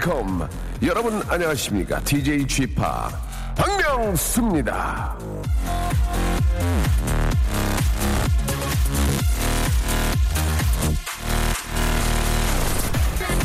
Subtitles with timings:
[0.00, 0.48] Welcome.
[0.82, 2.00] 여러분 안녕하십니까?
[2.00, 2.74] DJ Chip
[3.56, 5.16] 박명수입니다.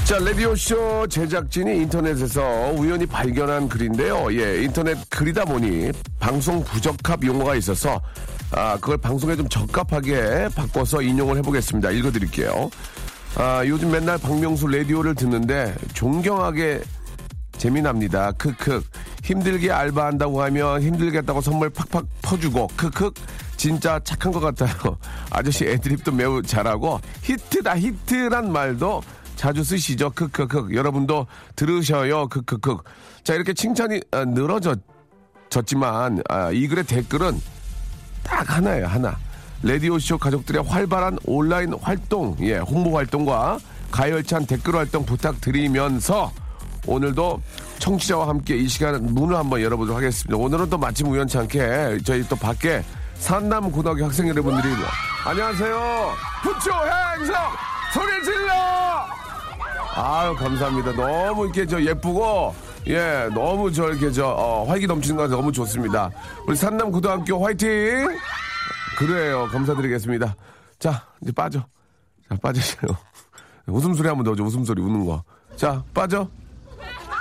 [0.06, 4.28] 자, 라디오쇼 제작진이 인터넷에서 우연히 발견한 글인데요.
[4.40, 8.00] 예, 인터넷 글이다 보니 방송 부적합 용어가 있어서
[8.52, 11.90] 아, 그걸 방송에 좀 적합하게 바꿔서 인용을 해보겠습니다.
[11.90, 12.70] 읽어드릴게요.
[13.36, 16.82] 아, 요즘 맨날 박명수 라디오를 듣는데 존경하게
[17.58, 18.32] 재미납니다.
[18.34, 18.84] 크크.
[19.24, 23.10] 힘들게 알바한다고 하면 힘들겠다고 선물 팍팍 퍼주고 크크.
[23.58, 25.00] 진짜 착한 것 같아요.
[25.32, 29.02] 아저씨 애드립도 매우 잘하고 히트다 히트란 말도
[29.36, 30.12] 자주 쓰시죠.
[30.12, 30.70] 크크크.
[30.74, 32.28] 여러분도 들으셔요.
[32.28, 32.78] 크크크.
[33.24, 37.42] 자 이렇게 칭찬이 아, 늘어졌지만 아, 이 글의 댓글은
[38.24, 38.88] 딱 하나예요.
[38.88, 39.18] 하나.
[39.64, 43.58] 라디오쇼 가족들의 활발한 온라인 활동, 예, 홍보 활동과
[43.92, 46.32] 가열찬 댓글 활동 부탁드리면서
[46.86, 47.42] 오늘도
[47.80, 50.38] 청취자와 함께 이 시간 문을 한번 열어보도록 하겠습니다.
[50.38, 52.84] 오늘은 또 마침 우연찮게 저희 또 밖에
[53.16, 54.74] 산남 고등학교 학생 여러분들이
[55.26, 56.12] 안녕하세요.
[56.44, 57.36] 부초 행성
[57.94, 59.25] 소리 질러.
[59.96, 60.92] 아유 감사합니다.
[60.94, 62.54] 너무 이렇게 저 예쁘고
[62.88, 66.12] 예 너무 저 이렇게 저 어, 활기 넘치는 거 너무 좋습니다.
[66.48, 68.08] 우리 산남 고등학교 화이팅.
[68.98, 69.48] 그래요.
[69.52, 70.36] 감사드리겠습니다.
[70.80, 71.60] 자 이제 빠져.
[72.30, 72.92] 자 빠지세요.
[73.68, 74.44] 웃음소리 한번 넣어줘.
[74.44, 75.24] 웃음소리 웃는 거.
[75.56, 76.28] 자 빠져.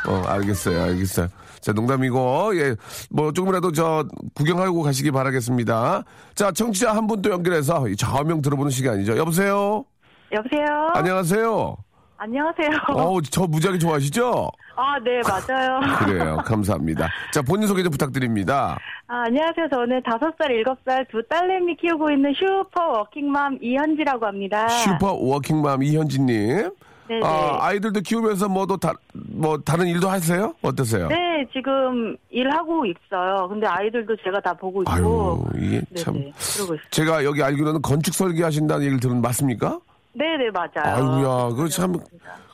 [0.07, 1.29] 어, 알겠어요, 알겠어요.
[1.63, 2.77] 자, 농담이고, 예,
[3.09, 4.05] 뭐, 조금이라도 저,
[4.35, 6.03] 구경하고 가시기 바라겠습니다.
[6.35, 9.17] 자, 청취자 한 분 또 연결해서 이 좌우명 들어보는 시간이죠.
[9.17, 9.83] 여보세요?
[10.31, 10.91] 여보세요.
[10.93, 11.75] 안녕하세요?
[12.17, 12.69] 안녕하세요.
[12.95, 14.49] 어우, 저 무지하게 좋아하시죠?
[14.77, 15.81] 아, 네, 맞아요.
[16.07, 16.37] 그래요.
[16.45, 17.09] 감사합니다.
[17.33, 18.79] 자, 본인 소개 좀 부탁드립니다.
[19.07, 19.69] 아, 안녕하세요.
[19.71, 24.69] 저는 다섯 살, 일곱 살 두 딸내미 키우고 있는 슈퍼 워킹맘 이현지라고 합니다.
[24.69, 26.71] 슈퍼 워킹맘 이현지님.
[27.07, 27.21] 네네.
[27.23, 30.55] 아, 아이들도 키우면서 뭐도 다, 뭐, 다른 일도 하세요?
[30.63, 31.09] 어떠세요?
[31.09, 33.47] 네, 지금 일하고 있어요.
[33.49, 34.91] 근데 아이들도 제가 다 보고 있고.
[34.91, 36.15] 아유, 이게 네네, 참.
[36.15, 36.33] 그러고
[36.75, 36.79] 있어요.
[36.91, 39.79] 제가 여기 알기로는 건축 설계 하신다는 얘기를 들은 맞습니까?
[40.15, 40.97] 네네, 맞아요.
[40.97, 41.95] 아이고야, 그거 참,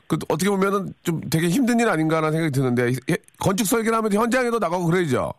[0.07, 4.59] 그, 어떻게 보면은 좀 되게 힘든 일 아닌가라는 생각이 드는데, 예, 건축 설계를 하면 현장에도
[4.59, 5.33] 나가고 그래야죠.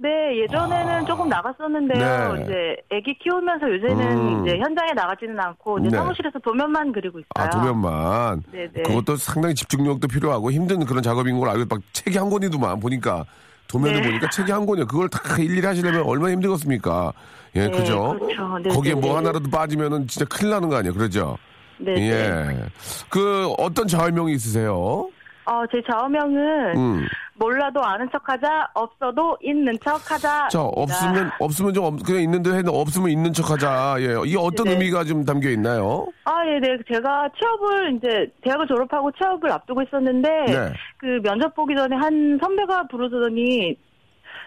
[0.00, 2.32] 네, 예전에는 조금 나갔었는데요.
[2.34, 2.42] 네.
[2.44, 4.46] 이제 아기 키우면서 요새는 음.
[4.46, 5.96] 이제 현장에 나가지는 않고 이제 네.
[5.96, 7.28] 사무실에서 도면만 그리고 있어요.
[7.34, 8.44] 아, 도면만.
[8.52, 8.82] 네 네.
[8.84, 13.24] 그것도 상당히 집중력도 필요하고 힘든 그런 작업인 걸 알고 막 책이 한 권이더만 보니까
[13.66, 14.08] 도면을 네.
[14.08, 14.86] 보니까 책이 한 권이에요.
[14.86, 17.12] 그걸 다 일일이 하시려면 얼마나 힘들겠습니까?
[17.56, 18.16] 예, 네, 그죠?
[18.18, 18.58] 그렇죠.
[18.58, 19.16] 네, 거기에 네, 뭐 네.
[19.16, 20.94] 하나라도 빠지면은 진짜 큰일 나는 거 아니에요?
[20.94, 21.36] 그러죠?
[21.78, 22.10] 네네.
[22.10, 22.56] 예.
[23.08, 25.08] 그 어떤 좌우명이 있으세요?
[25.44, 27.06] 어, 제 좌우명은 음.
[27.34, 30.48] 몰라도 아는 척하자, 없어도 있는 척하자.
[30.48, 33.96] 자, 없으면, 없으면 좀, 없- 그냥 있는데 해도 없으면 있는 척 하자.
[34.00, 34.16] 예.
[34.26, 34.72] 이게 어떤 네네.
[34.72, 36.06] 의미가 좀 담겨 있나요?
[36.24, 36.76] 아, 예, 네.
[36.92, 40.72] 제가 취업을 이제 대학을 졸업하고 취업을 앞두고 있었는데 네.
[40.98, 43.74] 그 면접 보기 전에 한 선배가 부르더니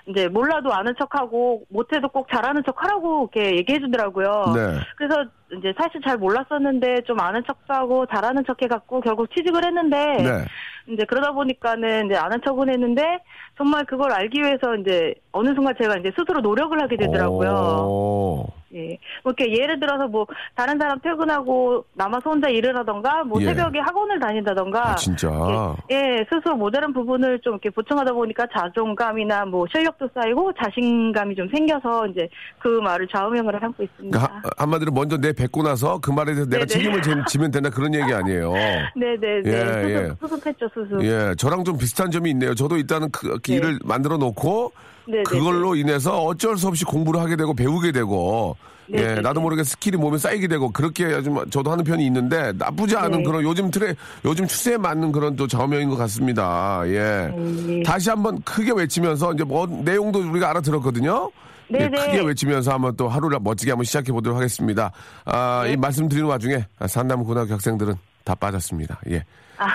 [0.08, 4.54] 이제 몰라도 아는 척하고 못해도 꼭 잘하는 척하라고 이렇게 얘기해 주더라고요.
[4.56, 4.80] 네.
[4.98, 5.26] 그래서
[5.58, 10.46] 이제 사실 잘 몰랐었는데 좀 아는 척도 하고 잘하는 척 해갖고 결국 취직을 했는데 네.
[10.94, 13.20] 이제 그러다 보니까는 이제 아는 척은 했는데
[13.58, 17.50] 정말 그걸 알기 위해서 이제 어느 순간 제가 이제 스스로 노력을 하게 되더라고요.
[17.52, 18.48] 오.
[18.74, 18.98] 예.
[19.24, 20.26] 뭐 이렇게 예를 들어서 뭐
[20.56, 23.48] 다른 사람 퇴근하고 남아서 혼자 일을 하던가 뭐 예.
[23.48, 25.28] 새벽에 학원을 다닌다던가 아, 진짜.
[25.28, 31.50] 이렇게, 예, 스스로 모자란 부분을 좀 이렇게 보충하다 보니까 자존감이나 뭐 실력도 쌓이고 자신감이 좀
[31.50, 34.18] 생겨서 이제 그 말을 좌우명으로 삼고 있습니다.
[34.18, 36.68] 그러니까 하- 한마디로 먼저 내 뱉고 나서 그 말에 대해서 내가 네네.
[36.68, 38.54] 책임을 지- 지면 된다 그런 얘기 아니에요.
[38.96, 39.52] 네네 네.
[39.52, 40.08] 예, 예.
[40.20, 41.04] 수습, 수습했죠, 수습.
[41.04, 42.54] 예, 저랑 좀 비슷한 점이 있네요.
[42.54, 43.58] 저도 일단은 그, 그 네.
[43.58, 44.72] 일을 만들어 놓고
[45.08, 45.24] 네네네.
[45.24, 48.56] 그걸로 인해서 어쩔 수 없이 공부를 하게 되고 배우게 되고
[48.94, 49.22] 예, 네네네.
[49.22, 53.24] 나도 모르게 skill이 몸에 쌓이게 되고 그렇게 좀 저도 하는 편이 있는데 나쁘지 않은 네.
[53.24, 53.96] 그런 요즘 트레
[54.26, 56.84] 요즘 추세에 맞는 그런 또 좌우명인 것 같습니다.
[56.86, 57.32] 예.
[57.36, 57.82] 네.
[57.84, 61.32] 다시 한번 크게 외치면서 이제 뭐 내용도 우리가 알아들었거든요.
[61.74, 62.06] 예, 네네.
[62.06, 64.92] 크게 외치면서 한번 또 하루를 멋지게 한번 시작해 보도록 하겠습니다.
[65.26, 65.74] 아, 네.
[65.74, 69.00] 이 말씀 드리는 와중에 산남 고등학교 학생들은 다 빠졌습니다.
[69.10, 69.24] 예.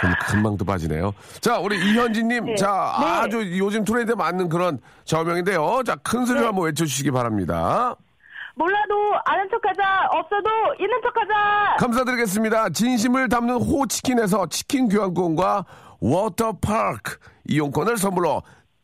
[0.01, 1.15] 금, 금방 또 빠지네요.
[1.41, 2.45] 자, 우리 이현진님.
[2.45, 2.55] 네.
[2.57, 3.07] 자, 네.
[3.07, 5.83] 아주 요즘 트렌드에 맞는 그런 좌우명인데요.
[5.87, 6.47] 자, 큰 소리로 네.
[6.47, 7.95] 한번 외쳐주시기 바랍니다.
[8.57, 8.95] 몰라도
[9.27, 10.09] 아는 척하자.
[10.11, 10.51] 없어도
[10.81, 11.77] 있는 척하자.
[11.79, 12.71] 감사드리겠습니다.
[12.71, 15.65] 진심을 담는 호치킨에서 치킨 교환권과
[16.01, 18.43] 워터파크 이용권을 선물로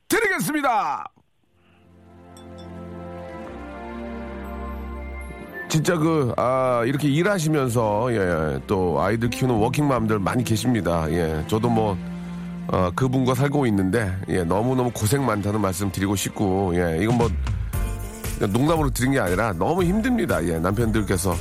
[0.09, 1.05] 드리겠습니다.
[5.73, 11.11] 진짜 그, 아, 이렇게 일하시면서, 예, 또 아이들 키우는 워킹맘들 많이 계십니다.
[11.11, 11.97] 예, 저도 뭐,
[12.69, 17.31] 어, 그분과 살고 있는데, 예, 너무너무 고생 많다는 말씀 드리고 싶고, 예, 이건 뭐,
[18.39, 20.45] 농담으로 드린 게 아니라 너무 힘듭니다.
[20.45, 21.35] 예, 남편들께서.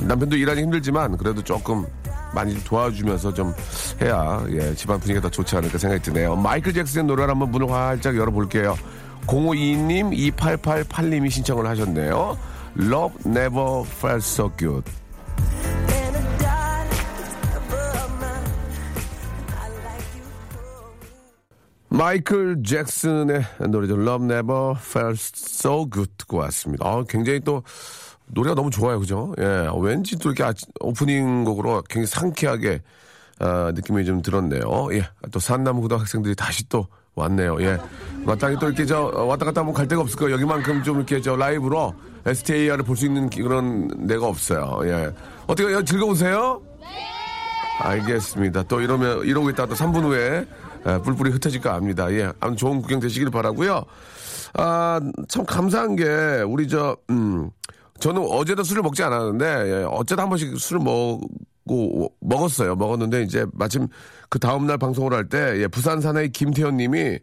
[0.00, 1.86] 남편도 일하기 힘들지만 그래도 조금
[2.34, 3.54] 많이 좀 도와주면서 좀
[4.02, 6.36] 해야 예, 집안 분위기가 더 좋지 않을까 생각이 드네요.
[6.36, 8.76] 마이클 잭슨의 노래를 한번 문을 활짝 열어볼게요.
[9.26, 12.36] 0522님, 2888님이 신청을 하셨네요.
[12.78, 14.84] Love never felt so good.
[21.88, 23.94] 마이클 잭슨의 노래죠.
[23.94, 26.86] Love Never Felt So Good 듣고 왔습니다.
[26.86, 27.64] 아, 굉장히 또
[28.26, 29.00] 노래가 너무 좋아요.
[29.00, 29.34] 그죠?
[29.38, 29.68] 예.
[29.80, 30.44] 왠지 또 이렇게
[30.80, 32.82] 오프닝 곡으로 굉장히 상쾌하게
[33.40, 34.62] 아, 느낌이 좀 들었네요.
[34.92, 35.08] 예.
[35.32, 36.86] 또 산남고등 학생들이 다시 또
[37.18, 37.60] 왔네요.
[37.62, 37.78] 예.
[38.24, 40.34] 마땅히 또 이렇게 저 어, 왔다 갔다 하면 갈 데가 없을 거예요.
[40.34, 41.94] 여기만큼 좀 이렇게 저 라이브로
[42.26, 44.80] STAR을 볼 수 있는 기- 그런 데가 없어요.
[44.84, 45.12] 예.
[45.46, 46.60] 어떻게 요 즐거우세요?
[47.80, 48.64] 알겠습니다.
[48.64, 50.44] 또 이러면 이러고 있다 또 3분 후에
[50.86, 52.10] 에, 뿔뿔이 흩어질까 합니다.
[52.12, 53.84] 예, 아무튼 좋은 구경 되시길 바라고요.
[54.54, 57.50] 아, 참 감사한 게 우리 저 음,
[58.00, 59.44] 저는 어제도 술을 먹지 않았는데
[59.80, 61.20] 예, 어제도 한 번씩 술을 먹
[61.68, 62.74] 고 먹었어요.
[62.74, 63.86] 먹었는데 이제 마침
[64.28, 67.18] 그 다음 날 방송을 할 때 예, 부산 사나이 김태현 님이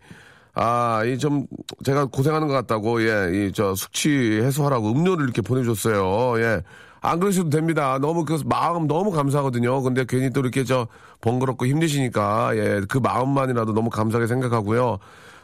[0.53, 1.45] 아, 이 좀
[1.83, 4.09] 제가 고생하는 것 같다고 예, 이 저 숙취
[4.42, 6.39] 해소하라고 음료를 이렇게 보내줬어요.
[6.42, 6.62] 예.
[7.01, 8.00] 안 그러셔도 됩니다.
[8.01, 9.81] 너무 그 마음 너무 감사하거든요.
[9.83, 10.88] 근데 괜히 또 이렇게 저
[11.21, 14.98] 번거롭고 힘드시니까 예, 그 마음만이라도 너무 감사하게 생각하고요.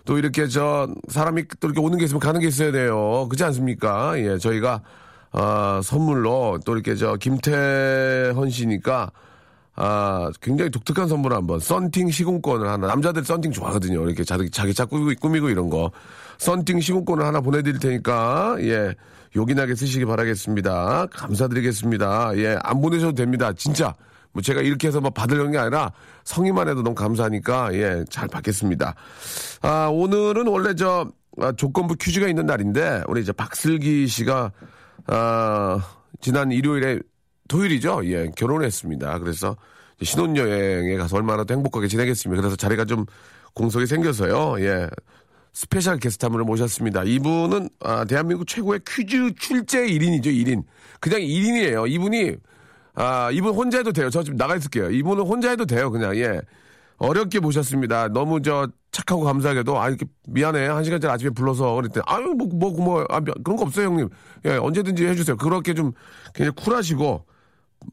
[0.05, 3.27] 또 이렇게 저 사람이 또 이렇게 오는 게 있으면 가는 게 있어야 돼요.
[3.29, 4.17] 그렇지 않습니까?
[4.19, 4.81] 예, 저희가
[5.31, 9.11] 아, 선물로 또 이렇게 저 김태헌 씨니까
[9.75, 14.05] 아, 굉장히 독특한 선물을 한번 썬팅 시공권을 하나 남자들 썬팅 좋아하거든요.
[14.05, 15.91] 이렇게 자기 자기 차 꾸미고, 꾸미고 이런 거
[16.39, 18.93] 썬팅 시공권을 하나 보내드릴 테니까 예
[19.35, 21.07] 요긴하게 쓰시기 바라겠습니다.
[21.13, 22.37] 감사드리겠습니다.
[22.37, 23.53] 예안 보내셔도 됩니다.
[23.53, 23.95] 진짜
[24.33, 25.91] 뭐 제가 이렇게 해서 뭐 받으려는 게 아니라
[26.25, 28.93] 성의만 해도 너무 감사하니까 예 잘 받겠습니다.
[29.61, 31.07] 아 오늘은 원래 저
[31.39, 34.51] 아, 조건부 퀴즈가 있는 날인데 우리 이제 박슬기 씨가
[35.07, 35.79] 아
[36.21, 36.99] 지난 일요일에
[37.47, 38.01] 토요일이죠.
[38.05, 39.19] 예, 결혼했습니다.
[39.19, 39.57] 그래서
[40.01, 42.41] 신혼여행에 가서 얼마나 더 행복하게 지내겠습니까.
[42.41, 43.05] 그래서 자리가 좀
[43.53, 44.61] 공석이 생겨서요.
[44.61, 44.89] 예.
[45.53, 47.03] 스페셜 게스트 한 분을 모셨습니다.
[47.03, 50.63] 이분은 아, 대한민국 최고의 퀴즈 출제 1인이죠, 1인.
[51.01, 51.91] 그냥 1인이에요.
[51.91, 52.35] 이분이
[52.93, 54.09] 아, 이분 혼자 해도 돼요.
[54.09, 54.89] 저 지금 나가 있을게요.
[54.91, 56.15] 이분은 혼자 해도 돼요, 그냥.
[56.17, 56.41] 예.
[56.97, 58.07] 어렵게 모셨습니다.
[58.09, 60.67] 너무 저 착하고 감사하게도 아 이렇게 미안해.
[60.67, 64.09] 한 시간 전에 아침에 불러서 그랬더니 아유 뭐뭐 뭐, 아, 미- 그런 거 없어요 형님.
[64.45, 65.37] 예 언제든지 해주세요.
[65.37, 65.93] 그렇게 좀
[66.35, 67.25] 굉장히 쿨하시고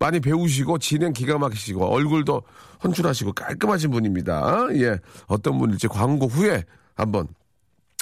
[0.01, 2.43] 많이 배우시고 진행 기가 막히시고 얼굴도
[2.85, 4.67] 헌출하시고 깔끔하신 분입니다.
[4.75, 6.65] 예 어떤 분일지 광고 후에
[6.95, 7.29] 한번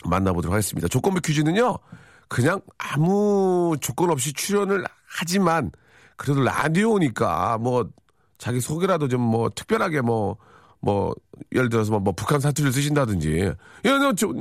[0.05, 0.89] 만나보도록 하겠습니다.
[0.89, 1.77] 조건부 퀴즈는요
[2.29, 5.71] 그냥 아무 조건 없이 출연을 하지만
[6.17, 7.89] 그래도 라디오니까 뭐
[8.39, 10.37] 자기 소개라도 좀 뭐 특별하게 뭐
[10.87, 11.13] 뭐
[11.53, 13.53] 예를 들어서 뭐, 뭐 북한 사투리를 쓰신다든지.
[13.85, 14.33] 야너저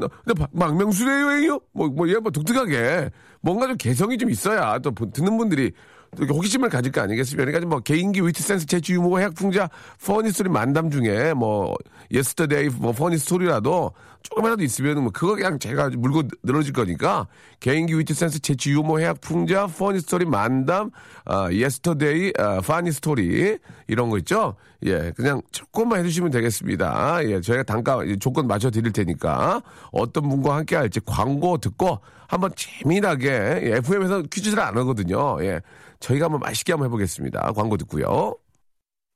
[0.51, 1.59] 망명수래요 형이요?
[1.73, 3.09] 뭐뭐얘뭐 독특하게.
[3.41, 5.71] 뭔가 좀 개성이 좀 있어야 또 보- 듣는 분들이
[6.19, 7.45] 호기심을 가질 거 아니겠습니까?
[7.45, 9.69] 그러니까 뭐 개인기, 위트 센스, 재치, 유머, 해학풍자,
[10.05, 11.75] funny story 만담 중에 뭐
[12.11, 13.91] yesterday, 뭐 funny story라도
[14.23, 17.27] 조금이라도 있으면 뭐 그거 그냥 제가 물고 늘어질 거니까
[17.59, 20.89] 개인기, 위트 센스, 재치, 유머, 해학풍자, funny story 만담,
[21.25, 24.55] 아, yesterday, 아, funny story 이런 거 있죠?
[24.85, 27.19] 예, 그냥 조금만 해주시면 되겠습니다.
[27.25, 33.29] 예, 저희가 단가 조건 맞춰 드릴 테니까 어떤 분과 함께 할지 광고 듣고 한번 재미나게
[33.29, 35.43] 예, FM에서 퀴즈를 안 하거든요.
[35.43, 35.61] 예,
[35.99, 37.51] 저희가 한번 맛있게 한번 해보겠습니다.
[37.53, 38.35] 광고 듣고요.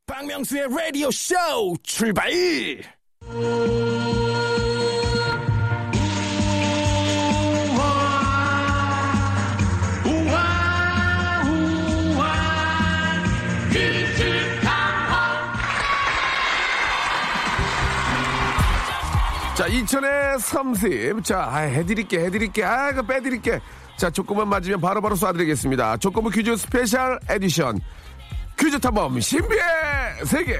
[0.05, 1.36] 박명수의 라디오 쇼
[1.83, 2.31] 출발!
[19.59, 21.21] 자, 2000에 30.
[21.21, 22.63] 자, 아, 해드릴게, 해드릴게.
[22.63, 23.59] 아, 그 빼드릴게.
[23.99, 25.99] 자, 조건만 맞으면 바로 바로 쏴드리겠습니다.
[25.99, 27.77] 조건부 퀴즈 special edition.
[28.57, 29.61] 퀴즈 탐험 신비의
[30.23, 30.57] 세계.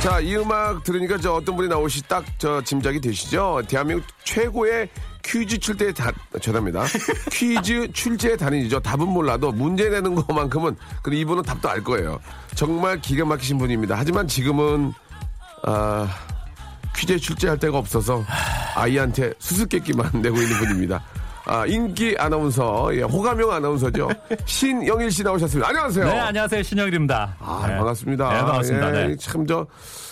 [0.00, 3.62] 자, 이 음악 들으니까 저 어떤 분이 나오시 딱 저 짐작이 되시죠?
[3.66, 4.88] 대한민국 최고의
[5.24, 6.84] 퀴즈 출제의 다, 죄송합니다.
[7.32, 8.78] 퀴즈 출제의 달인이죠.
[8.78, 12.20] 답은 몰라도 문제 내는 것만큼은, 그 이분은 답도 알 거예요.
[12.54, 13.96] 정말 기가 막히신 분입니다.
[13.98, 14.92] 하지만 지금은,
[15.64, 16.08] 아,
[16.96, 18.24] 퀴즈에 출제할 데가 없어서
[18.78, 21.02] 아이한테 수수께끼만 내고 있는 분입니다.
[21.46, 24.08] 아, 인기 아나운서, 예, 호감형 아나운서죠.
[24.44, 25.68] 신영일 씨 나오셨습니다.
[25.68, 26.04] 안녕하세요.
[26.04, 26.62] 네, 안녕하세요.
[26.62, 27.36] 신영일입니다.
[27.40, 27.76] 아, 네.
[27.76, 28.28] 반갑습니다.
[28.32, 29.02] 네, 반갑습니다.
[29.02, 29.16] 예, 네.
[29.16, 29.66] 참, 저,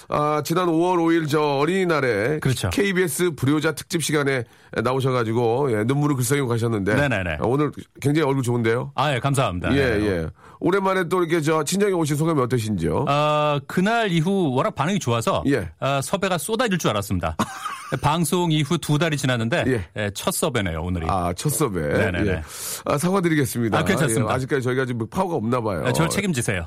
[0.08, 2.70] 아, 지난 5월 5일 저 어린이날에 그렇죠.
[2.70, 4.44] KBS 불효자 특집 시간에
[4.82, 7.30] 나오셔가지고 예, 눈물을 글썽이고 가셨는데 네네네.
[7.40, 8.92] 아, 오늘 굉장히 얼굴 좋은데요.
[8.94, 9.74] 아, 예, 감사합니다.
[9.76, 10.06] 예, 네.
[10.06, 10.26] 예.
[10.60, 13.04] 오랜만에 또 이렇게 저 친정에 오신 소감이 어떠신지요?
[13.08, 15.70] 어, 그날 이후 워낙 반응이 좋아서 예.
[15.80, 17.36] 어, 섭외가 쏟아질 줄 알았습니다.
[18.02, 19.86] 방송 이후 두 달이 지났는데 예.
[19.96, 21.06] 예, 첫 섭외네요, 오늘이.
[21.08, 21.82] 아, 첫 섭외.
[21.82, 22.30] 네네네.
[22.30, 22.42] 예.
[22.84, 23.78] 아, 사과드리겠습니다.
[23.78, 24.30] 아, 괜찮습니다.
[24.30, 25.82] 예, 아직까지 저희가 지금 파워가 없나 봐요.
[25.84, 26.64] 네, 저를 책임지세요.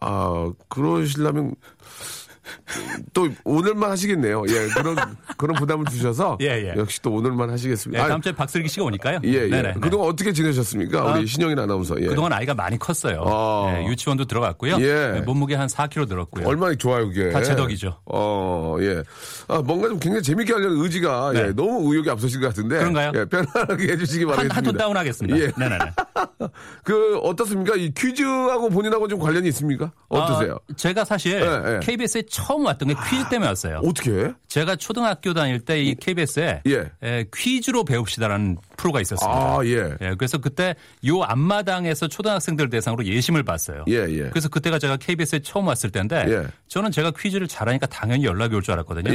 [0.00, 1.54] 아, 그러시려면
[3.12, 4.44] 또 오늘만 하시겠네요.
[4.48, 4.96] 예, 그런
[5.36, 6.74] 그런 부담을 주셔서 예, 예.
[6.76, 8.04] 역시 또 오늘만 예, 하시겠습니다.
[8.04, 9.20] 아, 다음 주에 박슬기 씨가 오니까요.
[9.24, 9.48] 예, 예.
[9.48, 9.74] 네네.
[9.80, 11.00] 그동안 어떻게 지내셨습니까?
[11.00, 12.00] 아, 우리 신영인 아나운서.
[12.00, 12.06] 예.
[12.06, 13.24] 그동안 아이가 많이 컸어요.
[13.26, 13.74] 아.
[13.76, 14.76] 예, 유치원도 들어갔고요.
[14.80, 15.16] 예.
[15.16, 16.46] 예, 몸무게 한 4kg 늘었고요.
[16.46, 17.30] 얼마나 좋아요, 그게.
[17.30, 17.98] 다제 덕이죠.
[18.06, 19.02] 어, 예.
[19.48, 21.40] 아, 뭔가 좀 굉장히 재밌게 하려는 의지가 네.
[21.40, 22.78] 예, 너무 의욕이 앞서신 것 같은데.
[22.78, 23.12] 그런가요?
[23.14, 24.56] 예, 편안하게 해주시기 한, 바라겠습니다.
[24.56, 25.38] 한톤 다운하겠습니다.
[25.38, 25.50] 예.
[25.56, 25.84] 네네네.
[26.84, 27.76] 그, 어떻습니까?
[27.76, 29.92] 이 퀴즈하고 본인하고 좀 관련이 있습니까?
[30.08, 30.58] 어떠세요?
[30.68, 31.80] 아, 제가 사실 예, 예.
[31.80, 33.80] KBS에 처음 왔던 게 퀴즈 때문에 왔어요.
[33.84, 34.32] 어떻게?
[34.48, 37.24] 제가 초등학교 다닐 때 이 KBS에 예.
[37.34, 39.38] 퀴즈로 배웁시다라는 프로가 있었습니다.
[39.38, 39.94] 아, 예.
[40.00, 40.74] 예, 그래서 그때
[41.06, 43.84] 요 앞마당에서 초등학생들 대상으로 예심을 봤어요.
[43.88, 44.28] 예, 예.
[44.30, 46.46] 그래서 그때가 제가 KBS에 처음 왔을 때인데 예.
[46.68, 49.12] 저는 제가 퀴즈를 잘하니까 당연히 연락이 올 줄 알았거든요.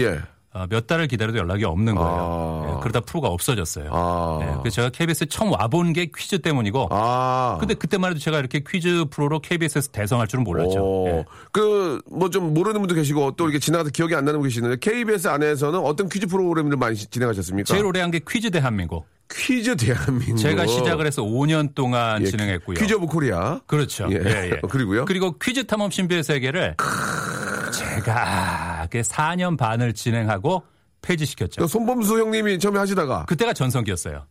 [0.55, 0.59] 예.
[0.59, 2.09] 어, 몇 달을 기다려도 연락이 없는 거예요.
[2.17, 2.69] 아.
[2.77, 3.89] 예, 그러다 프로가 없어졌어요.
[3.91, 4.39] 아.
[4.41, 7.57] 예, 그래서 제가 KBS에 처음 와본 게 퀴즈 때문이고 아.
[7.59, 10.79] 근데 그때만 해도 제가 이렇게 퀴즈 프로로 KBS에서 대성할 줄은 몰랐죠.
[10.79, 11.25] 오, 예.
[11.51, 15.27] 그, 뭐 좀 모르는 분도 계시고 또 이렇게 지나가서 기억이 안 나는 분 계시는데 KBS
[15.27, 17.71] 안에서는 어떤 퀴즈 프로그램을 많이 시- 진행하셨습니까?
[17.73, 19.05] 제일 오래 한 게 퀴즈 대한민국.
[19.33, 20.37] 퀴즈 대한민국.
[20.37, 22.75] 제가 시작을 해서 5년 동안 예, 진행했고요.
[22.77, 23.59] Quiz of Korea.
[23.67, 24.07] 그렇죠.
[24.11, 24.15] 예.
[24.23, 24.59] 예, 예.
[24.69, 25.05] 그리고요?
[25.05, 26.75] 그리고 퀴즈 탐험 신비의 세계를
[27.77, 30.63] 제가 그 4년 반을 진행하고
[31.01, 31.61] 폐지시켰죠.
[31.61, 34.25] 그 손범수 형님이 처음에 하시다가 그때가 전성기였어요.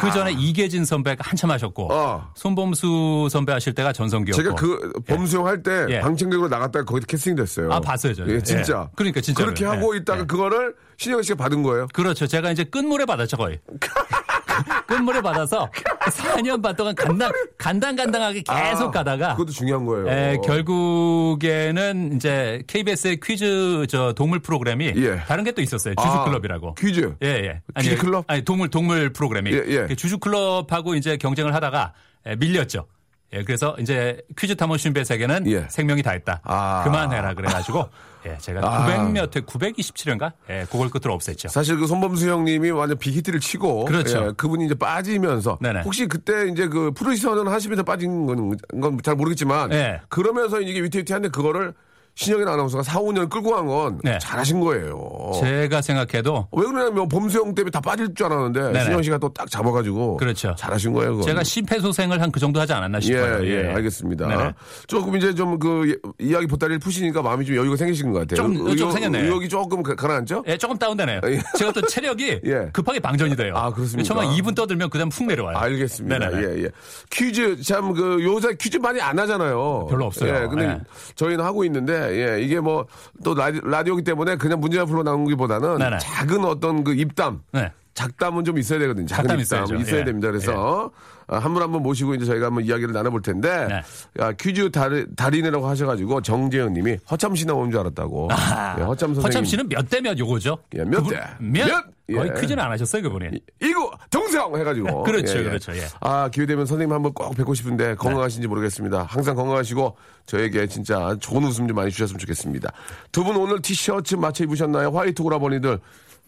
[0.00, 2.30] 그 전에 이계진 선배가 한참 하셨고 아.
[2.36, 4.40] 손범수 선배 하실 때가 전성기였고.
[4.40, 6.00] 제가 그 범수형 할때 예.
[6.00, 7.72] 방청객으로 나갔다가 거기서 캐스팅 됐어요.
[7.72, 8.32] 아, 봤어요, 저는.
[8.32, 8.86] 예, 진짜.
[8.86, 8.92] 예.
[8.94, 9.54] 그러니까 진짜로요.
[9.54, 9.98] 그렇게 하고 예.
[9.98, 10.24] 있다가 예.
[10.24, 11.88] 그거를 신영 씨가 받은 거예요.
[11.92, 12.28] 그렇죠.
[12.28, 13.58] 제가 이제 끝물에 받았죠, 거의.
[14.86, 15.68] 끝물에 받아서
[16.04, 20.08] 4년 반 동안 간당, 간당간당하게 계속 아, 가다가 그것도 중요한 거예요.
[20.08, 25.16] 에, 결국에는 이제 KBS의 퀴즈 저 동물 프로그램이 예.
[25.26, 25.94] 다른 게 또 있었어요.
[25.98, 26.74] 아, 주주클럽이라고.
[26.76, 27.14] 퀴즈.
[27.22, 27.60] 예, 예.
[27.80, 28.24] 퀴즈 클럽?
[28.28, 29.50] 아니, 동물, 동물 프로그램이.
[29.52, 29.86] 예, 예.
[29.86, 31.92] 그 주주클럽하고 이제 경쟁을 하다가
[32.26, 32.86] 에, 밀렸죠.
[33.34, 35.66] 예, 그래서 이제 퀴즈 탐험 신비의 세계는 예.
[35.70, 36.40] 생명이 다 했다.
[36.44, 36.82] 아.
[36.84, 37.88] 그만해라 그래가지고
[38.26, 38.86] 예, 제가 아.
[38.86, 40.32] 900몇 회, 927회인가?
[40.50, 41.48] 예, 그걸 끝으로 없앴죠.
[41.48, 44.26] 사실 그 손범수 형님이 완전 빅히트를 치고 그렇죠.
[44.28, 45.80] 예, 그분이 이제 빠지면서 네네.
[45.82, 48.52] 혹시 그때 이제 그 프로디서는 하시면서 빠진 건
[49.02, 50.00] 잘 모르겠지만 네.
[50.08, 51.72] 그러면서 이게 위태위태한데 그거를
[52.14, 54.18] 신영인 아나운서가 4, 5년 끌고 간건 네.
[54.20, 55.32] 잘하신 거예요.
[55.40, 58.84] 제가 생각해도 왜 그러냐면 범수형 때문에 다 빠질 줄 알았는데 네네.
[58.84, 60.54] 신영 씨가 또 딱 잡아가지고 그렇죠.
[60.58, 61.12] 잘하신 거예요.
[61.12, 61.26] 그건.
[61.26, 63.46] 제가 심폐소생을 한 그 정도 하지 않았나 예, 싶어요.
[63.46, 64.26] 예, 알겠습니다.
[64.26, 64.52] 네네.
[64.86, 68.36] 조금 이제 좀 그 이야기 보따리를 푸시니까 마음이 좀 여유가 생기신 것 같아요.
[68.36, 69.24] 좀- 좀 생겼네요.
[69.24, 70.44] 의욕이 조금 가- 가라앉죠?
[70.46, 71.20] 예, 조금 다운되네요.
[71.26, 71.40] 예.
[71.58, 72.68] 제가 또 체력이 예.
[72.72, 73.54] 급하게 방전이 돼요.
[73.56, 74.06] 아, 그렇습니까?
[74.06, 75.56] 정말 2분 떠들면 그다음 푹 내려와요.
[75.58, 76.18] 알겠습니다.
[76.18, 76.42] 네네네.
[76.42, 76.68] 예, 예.
[77.10, 79.86] 퀴즈, 참, 그, 요새 퀴즈 많이 안 하잖아요.
[79.90, 80.34] 별로 없어요.
[80.44, 80.78] 예, 근데 예.
[81.16, 82.86] 저희는 하고 있는데, 예, 이게 뭐,
[83.24, 85.98] 또 라디, 라디오기 때문에 그냥 문제만 풀어 나오는 것보다는 네네.
[85.98, 87.40] 작은 어떤 그 입담.
[87.52, 87.70] 네.
[87.94, 89.06] 작담은 좀 있어야 되거든요.
[89.06, 89.74] 작은 작담 입담 있어야죠.
[89.76, 90.04] 있어야 예.
[90.04, 90.28] 됩니다.
[90.30, 90.90] 그래서
[91.28, 93.82] 한분 한 분 모시고 이제 저희가 한번 이야기를 나눠볼 텐데 네.
[94.22, 98.28] 아, 퀴즈 달, 달인이라고 하셔가지고 정재현 님이 허참 씨 나온 줄 알았다고.
[98.78, 99.22] 예, 허참 선생님.
[99.22, 100.56] 허참 씨는 몇 대 몇 요거죠?
[100.76, 101.20] 예, 몇 대?
[101.38, 101.66] 몇?
[101.68, 101.84] 몇?
[102.12, 102.40] 거의 예.
[102.40, 103.40] 퀴즈는 안 하셨어요, 그분이.
[103.60, 105.86] 이거 동성 해가지고 그렇죠, 그렇죠, 예.
[106.00, 109.04] 아 기회 되면 선생님 한번 꼭 뵙고 싶은데 건강하신지 모르겠습니다.
[109.04, 112.72] 항상 건강하시고 저에게 진짜 좋은 웃음 좀 많이 주셨으면 좋겠습니다.
[113.12, 114.90] 두 분 오늘 티셔츠 맞춰 입으셨나요?
[114.90, 115.78] 화이트 오라버니들.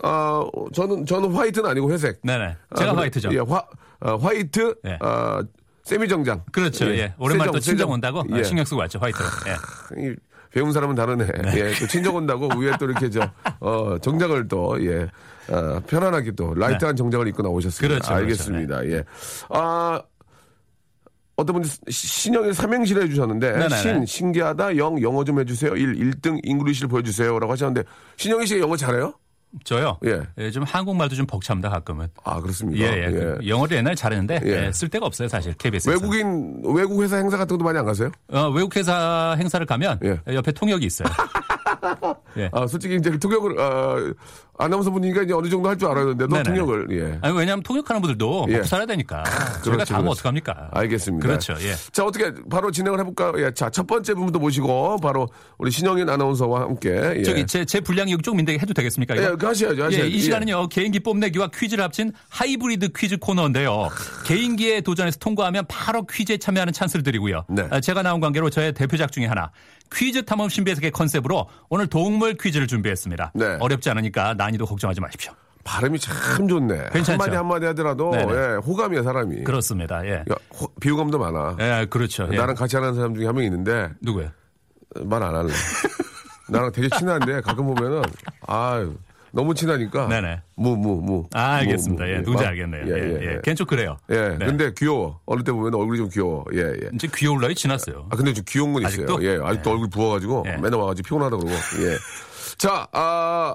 [0.03, 2.21] 아 저는 저는 white는 아니고 회색.
[2.23, 2.57] 네네.
[2.77, 3.31] 제가 아, 그래- white죠.
[3.33, 3.65] 예, 화
[4.01, 4.75] 어, white.
[4.87, 4.99] 예.
[5.01, 5.41] 어,
[5.85, 6.43] 세미 정장.
[6.51, 6.87] 그렇죠.
[6.97, 7.15] 예.
[7.19, 7.91] 오랜만에 또 친정 세정.
[7.91, 8.43] 온다고 예.
[8.43, 9.25] 신경 쓰고 왔죠, white로.
[9.99, 10.15] 예.
[10.55, 11.27] 이 배운 사람은 다르네.
[11.57, 13.29] 예, 또 친정 온다고 위에 또 이렇게 저,
[13.61, 15.09] 어, 정장을 또, 예,
[15.53, 17.95] 어, 편안하게 또, light한 정장을 입고 나오셨습니다.
[17.95, 17.99] 네.
[18.01, 18.87] 그렇죠, 알겠습니다.
[18.87, 19.05] 예.
[19.51, 20.01] 아,
[21.37, 23.77] 어떤 분이 시- 신영일 삼행시를 해주셨는데, 네네네.
[23.77, 25.75] 신, 신기하다, 영, 영어 좀 해주세요.
[25.77, 27.37] 일 1등 English를 보여주세요.
[27.41, 27.83] 라고 하셨는데,
[28.17, 29.15] 신영일 씨가 영어 잘해요?
[29.63, 29.99] 저요.
[30.05, 30.23] 예.
[30.39, 32.09] 예, 좀 한국말도 좀 벅찹니다, 가끔은.
[32.25, 32.85] 아, 그렇습니까?
[32.85, 33.11] 예, 예.
[33.11, 34.67] 그 영어를 옛날에 잘했는데 예.
[34.67, 35.91] 예, 쓸 데가 없어요, 사실 KBS에서.
[35.93, 38.11] 외국인, 외국 회사 행사 같은 것도 많이 안 가세요?
[38.29, 40.21] 어, 외국 회사 행사를 가면 예.
[40.35, 41.09] 옆에 통역이 있어요.
[42.39, 42.51] 예.
[42.53, 44.13] 아, 솔직히 이제 통역을, 아,
[44.57, 46.43] 아나운서 분이니까 이제 어느 정도 할 줄 알았는데, 너 네네.
[46.45, 47.19] 통역을, 예.
[47.23, 48.53] 아니, 왜냐하면 통역하는 분들도 예.
[48.55, 49.25] 먹고 살아야 되니까.
[49.25, 50.11] 저희가 그렇죠, 다 하면 그렇죠.
[50.11, 50.69] 어떡합니까?
[50.73, 51.27] 알겠습니다.
[51.27, 51.55] 그렇죠.
[51.61, 51.75] 예.
[51.93, 53.33] 자, 어떻게 바로 진행을 해볼까요?
[53.45, 55.29] 예, 자, 첫 번째 분부터 모시고, 바로
[55.59, 57.15] 우리 신영인 아나운서와 함께.
[57.17, 57.23] 예.
[57.25, 59.15] 저기 제, 제 분량이 여기 조금 있는데 해도 되겠습니까?
[59.17, 59.25] 이거?
[59.25, 60.07] 예, 그 하셔야죠, 예, 하셔야죠.
[60.07, 63.89] 이 시간은요 개인기 뽐내기와 퀴즈를 합친 하이브리드 퀴즈 코너인데요.
[64.25, 67.45] 개인기에 도전해서 통과하면 바로 퀴즈에 참여하는 찬스를 드리고요.
[67.49, 67.67] 네.
[67.71, 69.51] 아, 제가 나온 관계로 저의 대표작 중에 하나
[69.93, 73.33] 퀴즈 탐험 신비의 세계 컨셉으로 오늘 동물 퀴즈를 준비했습니다.
[73.35, 73.57] 네.
[73.61, 75.33] 어렵지 않으니까 난이도 걱정하지 마십시오.
[75.65, 76.91] 발음이 참 좋네.
[76.93, 77.13] 괜찮죠?
[77.13, 78.33] 한마디 한마디 하더라도, 네네.
[78.35, 79.45] 예, 호감이야, 사람이.
[79.45, 80.05] 그렇습니다.
[80.07, 80.17] 예.
[80.31, 81.57] 야, 호- 비호감도 많아.
[81.61, 82.29] 예, 그렇죠.
[82.33, 82.37] 예.
[82.37, 84.31] 나랑 같이 하는 사람 중에 한 명 있는데, 누구예요?
[85.05, 85.53] 말안 할래.
[86.51, 88.03] 나랑 되게 친한데, 가끔 보면은,
[88.47, 88.95] 아유,
[89.35, 90.07] 너무 친하니까.
[90.09, 90.41] 네네.
[90.57, 91.25] 무, 무, 무.
[91.35, 92.05] 아, 알겠습니다.
[92.05, 92.15] 무, 무.
[92.17, 92.83] 예, 누군지 막- 알겠네요.
[92.87, 93.41] 예, 예, 예.
[93.43, 93.97] 걔는 좀 그래요.
[94.11, 94.47] 예, 네.
[94.47, 95.21] 근데 귀여워.
[95.27, 96.45] 어릴 때 보면 얼굴이 좀 귀여워.
[96.55, 96.91] 예, 예.
[96.95, 98.07] 이제 귀여울 나이 지났어요.
[98.11, 99.05] 아, 근데 좀 귀여운 건 있어요.
[99.05, 99.25] 아직도?
[99.25, 100.53] 예, 아직도 얼굴 부어가지고 예.
[100.57, 101.51] 맨날 와가지고 피곤하다 그러고.
[101.53, 101.97] 예.
[102.59, 103.55] 자, 아,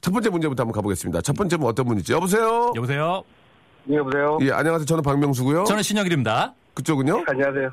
[0.00, 1.20] 첫 번째 문제부터 한번 가보겠습니다.
[1.22, 2.12] 첫 번째 분 어떤 분이지?
[2.12, 2.72] 여보세요?
[2.76, 3.22] 여보세요?
[3.84, 4.38] 네, 여보세요?
[4.42, 4.86] 예, 안녕하세요.
[4.86, 5.64] 저는 박명수고요.
[5.64, 6.54] 저는 신영일입니다.
[6.74, 7.24] 그쪽은요?
[7.26, 7.70] 안녕하세요.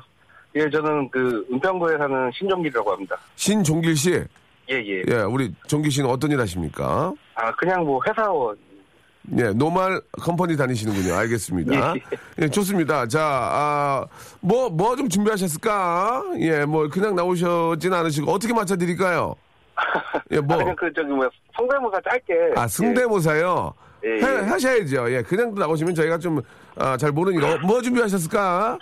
[0.56, 3.16] 예, 저는 그 은평구에 사는 신종길이라고 합니다.
[3.36, 4.24] 신종길 씨.
[4.70, 5.02] 예, 예.
[5.08, 7.12] 예, 우리 종길 씨는 어떤 일 하십니까?
[7.34, 8.56] 아, 그냥 뭐 회사원.
[9.36, 11.14] 예, 노말 컴퍼니 다니시는군요.
[11.14, 11.94] 알겠습니다.
[12.40, 13.06] 예, 좋습니다.
[13.06, 14.06] 자, 아,
[14.40, 16.22] 뭐, 뭐 좀 준비하셨을까?
[16.40, 19.34] 예, 뭐, 그냥 나오셨진 않으시고, 어떻게 맞춰드릴까요?
[20.32, 20.54] 예, 뭐.
[20.56, 22.34] 아, 그냥 그, 저기 뭐야, 성대모사 짧게.
[22.56, 23.74] 아, 성대모사요?
[24.04, 24.22] 예, 예.
[24.22, 25.12] 해, 하셔야죠.
[25.12, 26.40] 예, 그냥 나오시면 저희가 좀,
[26.76, 27.54] 아, 잘 모르니까.
[27.54, 28.78] 어, 뭐 준비하셨을까?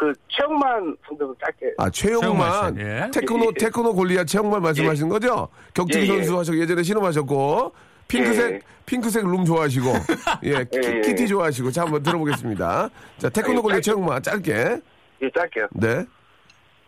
[0.00, 1.74] 그, 최홍만 성대모사 짧게.
[1.76, 3.10] 아, 씨, 예.
[3.12, 3.52] 테크노, 예, 예.
[3.52, 5.48] 테크노 골리앗 최홍만 말씀하시는 거죠?
[5.74, 6.16] 격투기 예, 예.
[6.16, 7.72] 선수 하셨고, 예전에 씨름하셨고,
[8.08, 8.60] 핑크색, 예.
[8.86, 9.92] 핑크색 룸 좋아하시고,
[10.44, 11.00] 예, 키, 예, 예.
[11.02, 11.70] 키티 좋아하시고.
[11.70, 12.88] 자, 한번 들어보겠습니다.
[13.18, 13.82] 자, 테크노 예, 골리앗 짧게.
[13.82, 14.80] 최홍만, 짧게.
[15.20, 15.68] 예, 짧게요.
[15.72, 16.06] 네.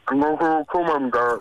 [0.07, 1.39] 안녕하세요, 최홍만입니다.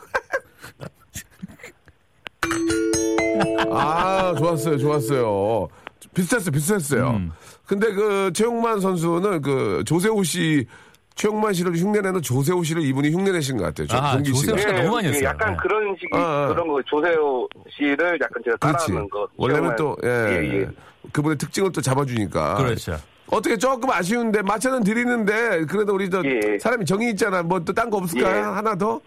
[3.71, 5.69] 아, 좋았어요, 좋았어요.
[6.13, 7.09] 비슷했어요, 비슷했어요.
[7.11, 7.31] 음.
[7.65, 10.67] 근데 그 최용만 선수는 그 조세호 씨,
[11.15, 13.87] 최용만 씨를 흉내내는 조세호 씨를 이분이 흉내내신 것 같아요.
[13.87, 14.69] 조- 아, 종기 조세호 씨가.
[14.71, 15.23] 씨가 너무 많이 했어요.
[15.25, 15.57] 약간 예.
[15.61, 16.47] 그런 식이, 아, 아.
[16.47, 18.57] 그런 거, 조세호 씨를 약간 제가.
[18.57, 19.27] 따라하는 거.
[19.37, 19.75] 원래는 최영만.
[19.75, 20.69] 또, 예, 예, 예.
[21.11, 22.55] 그분의 특징을 또 잡아주니까.
[22.55, 22.97] 그렇죠.
[23.27, 26.57] 어떻게 조금 아쉬운데, 맞춰는 드리는데, 그래도 우리 저, 예.
[26.59, 27.41] 사람이 정이 있잖아.
[27.43, 28.37] 뭐 또 딴 거 없을까요?
[28.37, 28.41] 예.
[28.41, 28.99] 하나 더?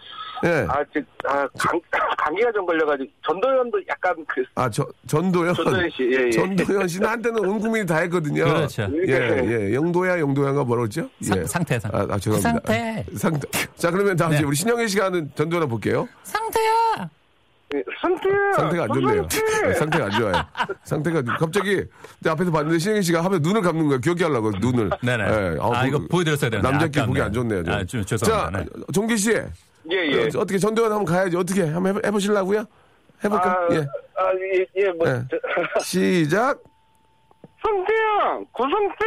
[0.44, 0.66] 예.
[0.68, 1.80] 아, 즉, 아, 감,
[2.18, 5.54] 감기가 좀 걸려가지고, 전도연도 약간 그, 아, 저, 전도연.
[5.54, 6.30] 전도연 씨, 예, 예.
[6.30, 8.44] 전도연 씨는 한때는 온 국민이 다 했거든요.
[8.44, 8.86] 그렇죠.
[9.08, 9.74] 예, 예.
[9.74, 11.08] 영도야, 영도야가 뭐라 그러죠?
[11.22, 11.44] 상- 예.
[11.46, 11.96] 상태, 상태.
[11.98, 12.72] 아, 아, 죄송합니다.
[12.72, 13.04] 상태.
[13.16, 13.48] 상태.
[13.76, 14.36] 자, 그러면 다음 네.
[14.38, 16.06] 주에 우리 신영애 씨가 하는 전도연 볼게요.
[16.24, 17.08] 상태야!
[17.74, 18.52] 예, 상태야!
[18.56, 19.26] 상태가 안 좋네요.
[19.64, 20.32] 네, 상태가 안 좋아요.
[20.84, 21.82] 상태가 갑자기
[22.20, 23.98] 내 앞에서 봤는데 신영희 씨가 하면 눈을 감는 거예요.
[24.00, 24.90] 기억이 하려고 눈을.
[25.02, 25.24] 네네.
[25.24, 26.70] 예, 아, 보- 이거 보여드렸어야 되는데.
[26.70, 27.06] 남자끼리 아깝네.
[27.08, 27.64] 보기 안 좋네요.
[27.64, 27.74] 좀.
[27.74, 28.58] 아, 좀 죄송합니다.
[28.58, 28.84] 자, 네.
[28.92, 29.32] 종기 씨.
[29.90, 30.22] 예, 예.
[30.24, 31.36] 어, 어떻게 전도연 한번 가야지.
[31.36, 32.64] 어떻게 한번 해보, 해보 실라고요?
[33.24, 33.50] 해볼까?
[33.50, 33.76] 아, 예.
[34.16, 35.22] 아, 예, 예, 뭐, 예.
[35.30, 35.36] 저,
[35.84, 36.58] 시작.
[37.62, 38.40] 성태야!
[38.52, 39.04] 고성태!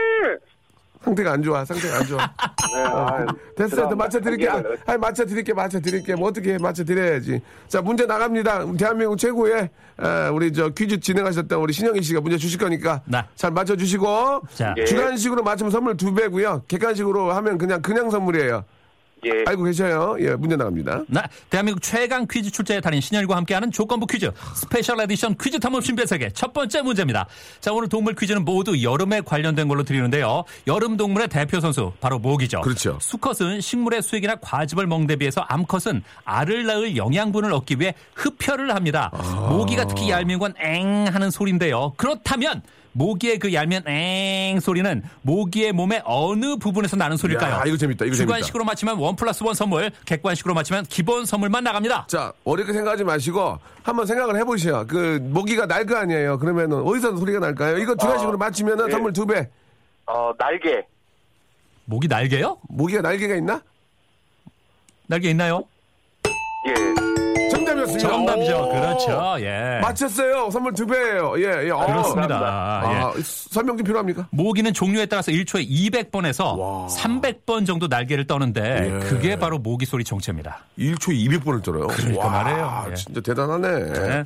[1.04, 1.64] 상태가 안 좋아.
[1.64, 2.18] 상태가 안 좋아.
[2.76, 3.88] 네, 아, 됐어요.
[3.88, 4.50] 또 맞춰드릴게.
[4.50, 5.54] 아, 아니, 맞춰드릴게.
[5.54, 6.16] 맞춰드릴게.
[6.16, 6.58] 뭐 어떻게 해.
[6.58, 7.40] 맞춰드려야지.
[7.68, 8.66] 자, 문제 나갑니다.
[8.78, 13.02] 대한민국 최고의, 아, 우리 저 퀴즈 진행하셨던 우리 신영희 씨가 문제 주실 거니까.
[13.06, 13.22] 네.
[13.36, 14.42] 잘 맞춰주시고.
[14.56, 14.74] 자.
[14.78, 14.86] 예.
[14.86, 16.64] 주간식으로 맞추면 선물 두 배고요.
[16.68, 18.66] 객관식으로 하면 그냥, 그냥 선물이에요.
[19.26, 19.44] 예.
[19.48, 20.16] 알고 계셔요?
[20.20, 21.04] 예, 문제 나갑니다.
[21.08, 26.06] 네, 대한민국 최강 퀴즈 출제의 달인 신영일과 함께하는 조건부 퀴즈 special edition 퀴즈 탐험 신비의
[26.08, 27.26] 세계 첫 번째 문제입니다.
[27.60, 30.44] 자, 오늘 동물 퀴즈는 모두 여름에 관련된 걸로 드리는데요.
[30.68, 32.62] 여름 동물의 대표 선수 바로 모기죠.
[32.62, 32.98] 그렇죠.
[33.02, 39.10] 수컷은 식물의 수액이나 과즙을 먹는 데 비해서 암컷은 알을 낳을 영양분을 얻기 위해 흡혈을 합니다.
[39.14, 39.48] 아.
[39.50, 41.94] 모기가 특히 얄미운 건 엥 하는 소리인데요.
[41.98, 42.62] 그렇다면
[42.98, 47.54] 모기의 그 얄미운 엥 소리는 모기의 몸의 어느 부분에서 나는 소리일까요?
[47.54, 48.38] 야, 이거 재밌다, 이거 재밌다.
[48.38, 52.08] 주관식으로 맞히면 one plus one 선물, 객관식으로 맞히면 기본 선물만 나갑니다.
[52.08, 54.86] 자, 어렵게 생각하지 마시고, 한번 생각을 해보세요.
[54.88, 56.40] 그, 모기가 날 거 아니에요.
[56.40, 57.78] 그러면은, 어디서 소리가 날까요?
[57.78, 58.92] 이거 주간식으로 맞히면 은 예.
[58.92, 59.48] 선물 두 배.
[60.08, 60.84] 어, 날개.
[61.86, 62.58] 모기 날개요?
[62.68, 63.62] 모기가 날개가 있나?
[65.06, 65.64] 날개 있나요?
[66.68, 67.17] 예.
[67.88, 68.10] 정답이었습니다.
[68.10, 68.58] 정답이죠.
[68.58, 68.70] 오.
[68.70, 69.36] 그렇죠.
[69.40, 69.80] 예.
[69.82, 70.50] 맞췄어요.
[70.52, 71.34] 선물 두 배예요.
[71.38, 71.70] 예, 예.
[71.70, 71.86] 어.
[71.86, 72.40] 그렇습니다.
[72.40, 73.22] 아, 예.
[73.24, 74.28] 설명 좀 필요합니까?
[74.32, 78.62] 모기는 종류에 따라서 1초에 200번에서 300번 정도 날개를 떠는데
[78.94, 79.00] 예.
[79.08, 80.60] 그게 바로 모기 소리 정체입니다.
[80.78, 81.88] 1초 200번을 떨어요.
[81.88, 82.86] 그러니까 와, 말이에요.
[82.92, 82.96] 예.
[82.96, 83.94] 진짜 대단하네.
[83.94, 84.24] 네.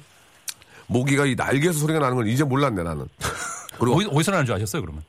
[0.87, 3.07] 모기가 이 날개에서 소리가 나는 걸 이제 몰랐네, 나는.
[3.79, 5.03] 그리고 어디, 어디서 나는 줄 아셨어요, 그러면?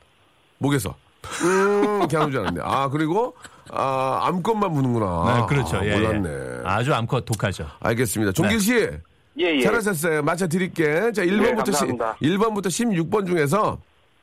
[0.57, 0.95] 목에서.
[1.43, 2.61] 음, 이렇게 하는 줄 알았네.
[2.63, 3.35] 아, 그리고,
[3.71, 5.37] 아, 암컷만 부는구나.
[5.41, 5.77] 네, 그렇죠.
[5.77, 5.95] 아, 예, 예.
[5.95, 6.61] 몰랐네.
[6.65, 7.67] 아주 암컷 독하죠.
[7.79, 8.31] 알겠습니다.
[8.33, 8.73] 종길 씨.
[9.39, 9.61] 예, 예.
[9.61, 10.21] 잘하셨어요.
[10.21, 11.11] 맞춰 드릴게.
[11.11, 12.15] 자, 1번부터, 시, 감사합니다.
[12.21, 13.79] 1번부터 16번 중에서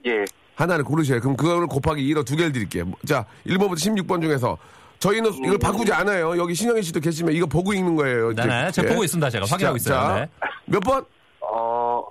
[0.07, 0.25] 예.
[0.55, 1.21] 하나를 고르셔요.
[1.21, 2.85] 그럼 그거를 곱하기 2로 두 개를 드릴게요.
[3.07, 4.57] 자, 1번부터 16번 중에서
[5.01, 6.37] 저희는 이걸 바꾸지 않아요.
[6.37, 8.35] 여기 신영희 씨도 계시면 이거 보고 읽는 거예요.
[8.35, 8.71] 네 네.
[8.71, 8.93] 제가 예.
[8.93, 9.31] 보고 있습니다.
[9.31, 10.01] 제가 확인하고 자, 있어요.
[10.01, 10.29] 자, 네.
[10.67, 11.05] 몇 번?
[11.41, 12.05] 어,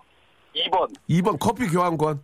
[0.56, 0.88] 2번.
[1.10, 2.20] 2번 커피 교환권.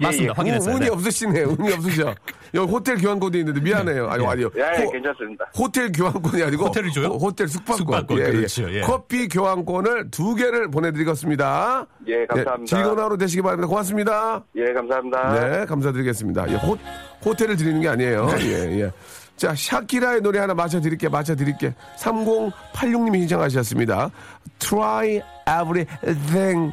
[0.00, 0.32] 맞습니다.
[0.36, 0.74] 확인했어요.
[0.74, 0.90] 운이 네.
[0.90, 1.42] 없으시네.
[1.42, 2.14] 운이 없으셔.
[2.54, 4.08] 여기 호텔 교환권도 있는데 미안해요.
[4.08, 4.50] 아니, 아니요.
[4.56, 5.44] 예, 예, 호- 괜찮습니다.
[5.56, 7.06] 호텔 교환권이 아니고 호텔을 줘요?
[7.08, 7.76] 호- 호텔 숙박권.
[7.76, 8.80] 숙박권, 그렇죠, 예.
[8.80, 11.86] 커피 교환권을 두 개를 보내드리겠습니다.
[12.06, 12.76] 예, 감사합니다.
[12.76, 13.66] 즐거운 하루 되시기 바랍니다.
[13.68, 14.44] 고맙습니다.
[14.56, 15.34] 예, 감사합니다.
[15.58, 16.50] 네, 감사드리겠습니다.
[16.50, 16.78] 예, 호,
[17.24, 18.26] 호텔을 드리는 게 아니에요.
[18.26, 18.46] 네.
[18.46, 18.90] 예, 예.
[19.36, 21.74] 자, 샤키라의 노래 하나 맞춰드릴게, 맞춰드릴게.
[21.98, 24.10] 3086님이 신청하셨습니다.
[24.58, 26.72] Try everything.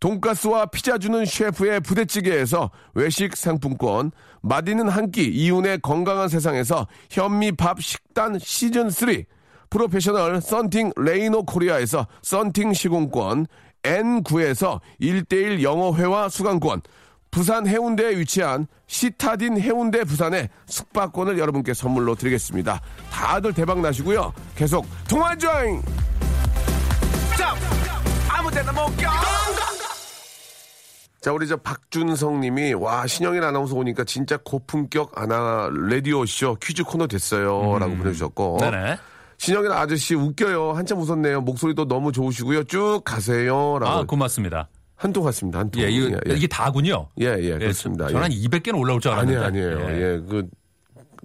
[0.00, 8.38] 돈가스와 피자 주는 셰프의 부대찌개에서 외식 상품권, 맛있는 한 끼 이윤의 건강한 세상에서 현미밥 식단
[8.38, 9.24] 시즌 3,
[9.70, 13.46] 프로페셔널 썬팅 레이노 코리아에서 썬팅 시공권,
[13.82, 16.82] N9에서 1대1 영어회화 수강권,
[17.30, 22.80] 부산 해운대에 위치한 시타딘 해운대 부산의 숙박권을 여러분께 선물로 드리겠습니다.
[23.10, 24.32] 다들 대박 나시고요.
[24.56, 25.82] 계속 통화 조잉!
[31.20, 37.06] 자, 우리 저 박준성 님이, 와, 신영일 아나운서 오니까 진짜 고품격 아나, 라디오쇼 퀴즈 코너
[37.08, 37.78] 됐어요.
[37.78, 38.58] 라고 보내주셨고.
[38.58, 38.70] 음.
[38.70, 38.96] 네네.
[39.38, 40.72] 신영일 아저씨 웃겨요.
[40.72, 41.40] 한참 웃었네요.
[41.40, 42.64] 목소리도 너무 좋으시고요.
[42.64, 43.78] 쭉 가세요.
[43.80, 43.86] 라고.
[43.86, 44.68] 아, 고맙습니다.
[44.96, 45.60] 한통 같습니다.
[45.60, 45.82] 한통.
[45.82, 46.34] 예, 이거, 예, 예.
[46.34, 47.08] 이게 다군요.
[47.20, 48.08] 예, 예, 그렇습니다.
[48.08, 48.36] 저는 한 예.
[48.36, 49.44] 200개는 올라올 줄 알았는데.
[49.44, 49.90] 아니에요, 아니에요.
[49.90, 50.48] 예, 그,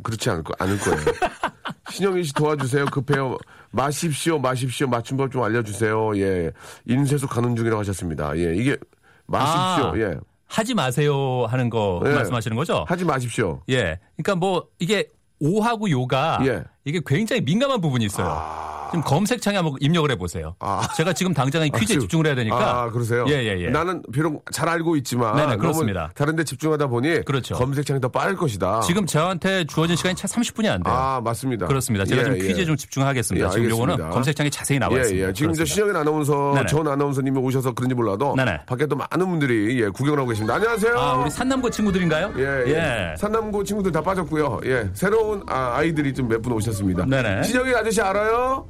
[0.03, 0.99] 그렇지 않을, 거, 않을 거예요.
[1.89, 2.85] 신영일 씨 도와주세요.
[2.85, 3.37] 급해요.
[3.71, 4.87] 마십시오, 마십시오.
[4.87, 6.17] 맞춤법 좀 알려주세요.
[6.19, 6.51] 예.
[6.85, 8.37] 인쇄소 가는 중이라고 하셨습니다.
[8.37, 8.77] 예, 이게,
[9.25, 9.91] 마십시오.
[9.91, 9.93] 아.
[9.97, 10.17] 예.
[10.47, 12.09] 하지 마세요 하는 거 예.
[12.13, 12.85] 말씀하시는 거죠?
[12.87, 13.61] 하지 마십시오.
[13.69, 13.99] 예.
[14.15, 15.07] 그러니까 뭐 이게
[15.39, 16.63] 오하고 요가 예.
[16.83, 16.89] 아.
[16.89, 18.73] 이게 굉장히 민감한 부분이 있어요.
[18.91, 20.55] 지금 검색창에 한번 입력을 해보세요.
[20.95, 22.83] 제가 지금 당장 이 퀴즈에 지금- 집중을 해야 되니까.
[22.83, 23.25] 아, 그러세요?
[23.27, 23.69] 예, 예, 예.
[23.71, 25.35] 나는 비록 잘 알고 있지만.
[25.35, 26.11] 네네, 그렇습니다.
[26.13, 27.21] 다른 데 집중하다 보니.
[27.25, 27.55] 그렇죠.
[27.55, 28.81] 검색창이 더 빠를 것이다.
[28.81, 30.93] 지금 저한테 주어진 시간이 채 30분이 안 돼요.
[30.93, 31.65] 아, 맞습니다.
[31.65, 32.05] 그렇습니다.
[32.05, 32.39] 제가 예, 좀 예.
[32.47, 33.47] 퀴즈에 좀 집중하겠습니다.
[33.47, 34.09] 예, 지금 요거는.
[34.11, 35.27] 검색창에 자세히 나와 예, 있습니다.
[35.29, 35.33] 예.
[35.33, 35.73] 지금 저 그렇습니다.
[35.73, 36.67] 신영일 아나운서, 네네.
[36.67, 38.35] 전 아나운서님이 오셔서 그런지 몰라도.
[38.35, 38.65] 네네.
[38.67, 40.53] 밖에 또 많은 분들이, 예, 구경을 하고 계십니다.
[40.53, 40.95] 안녕하세요.
[40.95, 42.33] 아, 우리 산남고 친구들인가요?
[42.37, 43.15] 예, 예.
[43.17, 44.59] 산남고 친구들 다 빠졌고요.
[44.65, 44.87] 예.
[44.93, 46.72] 새로운 아, 이들이 좀 몇 분 오셨습니다.
[47.09, 47.43] 네네.
[47.43, 48.67] 신영일 아저씨 알아요?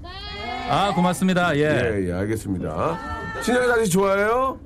[0.70, 1.56] 아, 고맙습니다.
[1.58, 1.62] 예.
[1.62, 2.98] 예, 예, 알겠습니다.
[3.42, 4.60] 신영일 아저씨 좋아해요?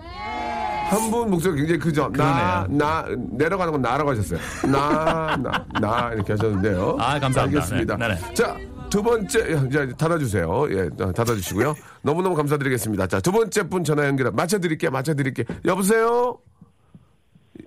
[0.90, 2.10] 한분 목소리 굉장히 크죠?
[2.14, 4.40] 나, 나, 내려가는 건 나라고 하셨어요.
[4.72, 6.98] 나, 나, 나, 이렇게 하셨는데요.
[7.00, 7.62] 아, 감사합니다.
[7.62, 7.98] 알겠습니다.
[7.98, 8.34] 네, 네네.
[8.34, 8.56] 자,
[8.90, 10.68] 두 번째, 이제 닫아주세요.
[10.72, 11.76] 예, 어, 닫아주시고요.
[12.04, 13.08] 너무너무 감사드리겠습니다.
[13.08, 15.46] 자, 두 번째 분 전화 연결, 맞춰드릴게요, 맞춰드릴게요.
[15.66, 16.38] 여보세요?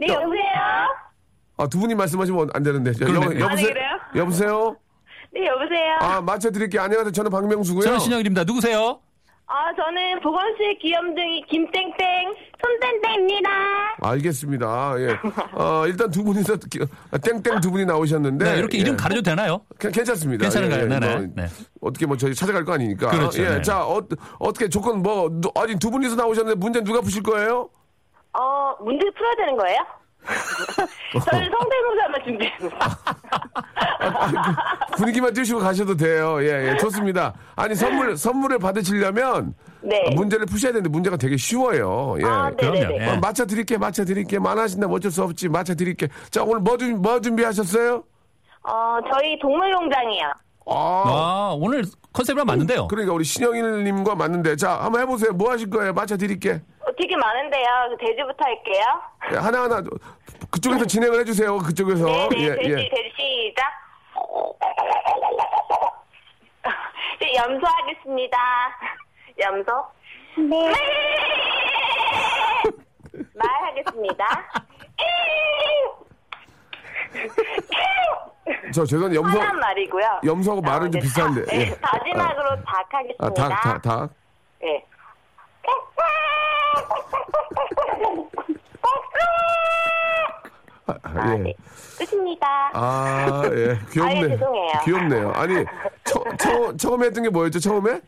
[0.01, 0.41] 네, 여 보세요?
[1.59, 2.93] 아, 두 분이 말씀하시면 안 되는데.
[3.03, 3.69] 여, 아, 여보세요?
[3.69, 3.89] 그래요?
[4.17, 4.77] 여보세요?
[5.33, 5.97] 네, 여보세요?
[6.01, 6.83] 아, 맞춰드릴게요.
[6.83, 7.13] 안녕하세요.
[7.13, 7.83] 저는 박명수고요.
[7.85, 8.45] 저는 신영일입니다.
[8.45, 9.01] 누구세요?
[9.47, 13.51] 아, 저는 보건실 귀염둥이 김땡땡 손땡땡입니다.
[14.01, 14.95] 알겠습니다.
[14.99, 15.19] 예.
[15.55, 16.79] 어, 일단 두 분이서 기-
[17.11, 18.83] 아, 땡땡 두 분이 나오셨는데 네, 이렇게 예.
[18.83, 19.61] 이름 가려도 되나요?
[19.79, 20.43] 괜- 괜찮습니다.
[20.43, 20.81] 괜찮은가요?
[20.81, 20.89] 예, 예.
[20.89, 21.17] 네네.
[21.17, 21.47] 뭐, 네.
[21.81, 23.11] 어떻게 뭐 저희 찾아갈 거 아니니까.
[23.11, 23.43] 그렇죠.
[23.43, 23.49] 예.
[23.57, 23.63] 네.
[23.63, 24.01] 자, 어,
[24.39, 27.69] 어떻게 조건 뭐 누- 아니 두 분이서 나오셨는데 문제 누가 푸실 거예요?
[28.39, 29.79] 어, 문제 풀어야 되는 거예요?
[31.29, 32.71] 저는 성대모사만 준비했어요.
[34.97, 36.39] 분위기만 띄우시고 가셔도 돼요.
[36.43, 36.77] 예, 예.
[36.79, 37.35] 좋습니다.
[37.57, 40.11] 아니 선물 선물을 받으시려면 네.
[40.15, 42.17] 문제를 푸셔야 되는데 문제가 되게 쉬워요.
[42.21, 42.25] 예.
[42.25, 42.87] 아, 네네네.
[42.87, 43.03] 그럼요.
[43.03, 43.09] 예.
[43.09, 44.39] 어, 맞춰 드릴게, 맞춰 드릴게.
[44.39, 45.49] 만하신다면 어쩔 수 없지.
[45.49, 46.09] 맞춰 드릴게.
[46.31, 48.03] 자, 오늘 뭐, 준- 뭐 준비하셨어요?
[48.63, 50.27] 어, 저희 동물농장이요.
[50.67, 50.75] 아,
[51.07, 51.83] 아, 오늘
[52.13, 52.87] 컨셉이랑 맞는데요.
[52.89, 55.33] 그러니까 우리 신영일님과 맞는데 자 한번 해보세요.
[55.33, 55.93] 뭐 하실 거예요?
[55.93, 56.61] 맞춰 드릴게.
[56.81, 57.65] 어, 되게 많은데요.
[57.99, 58.85] 돼지부터 할게요.
[59.33, 59.83] 예, 하나하나
[60.51, 61.59] 그쪽에서 진행을 해주세요.
[61.59, 62.75] 그쪽에서 네네, 예, 돼지, 예.
[62.77, 63.65] 돼지 시작.
[67.21, 68.39] 네, 염소 하겠습니다.
[69.39, 69.87] 염소.
[70.37, 70.73] 네.
[73.35, 74.27] 말 하겠습니다.
[78.73, 80.21] 저 죄송한데 염소 화난 말이고요.
[80.25, 81.45] 염소하고 말은 좀 네, 비슷한데.
[81.45, 81.77] 다- 네, 예.
[81.81, 83.27] 마지막으로 닭 하겠습니다.
[83.27, 84.11] 아, 닭, 닭, 닭.
[84.63, 84.85] 예.
[91.03, 91.55] 아, 예.
[91.99, 92.71] 끝입니다.
[92.73, 93.79] 아, 예.
[93.93, 94.13] 귀엽네.
[94.13, 94.73] 아 예 죄송해요.
[94.85, 95.33] 귀엽네요.
[95.35, 95.65] 아니,
[96.05, 98.01] 처, 처, 처음에 했던 게 뭐였죠, 처음에?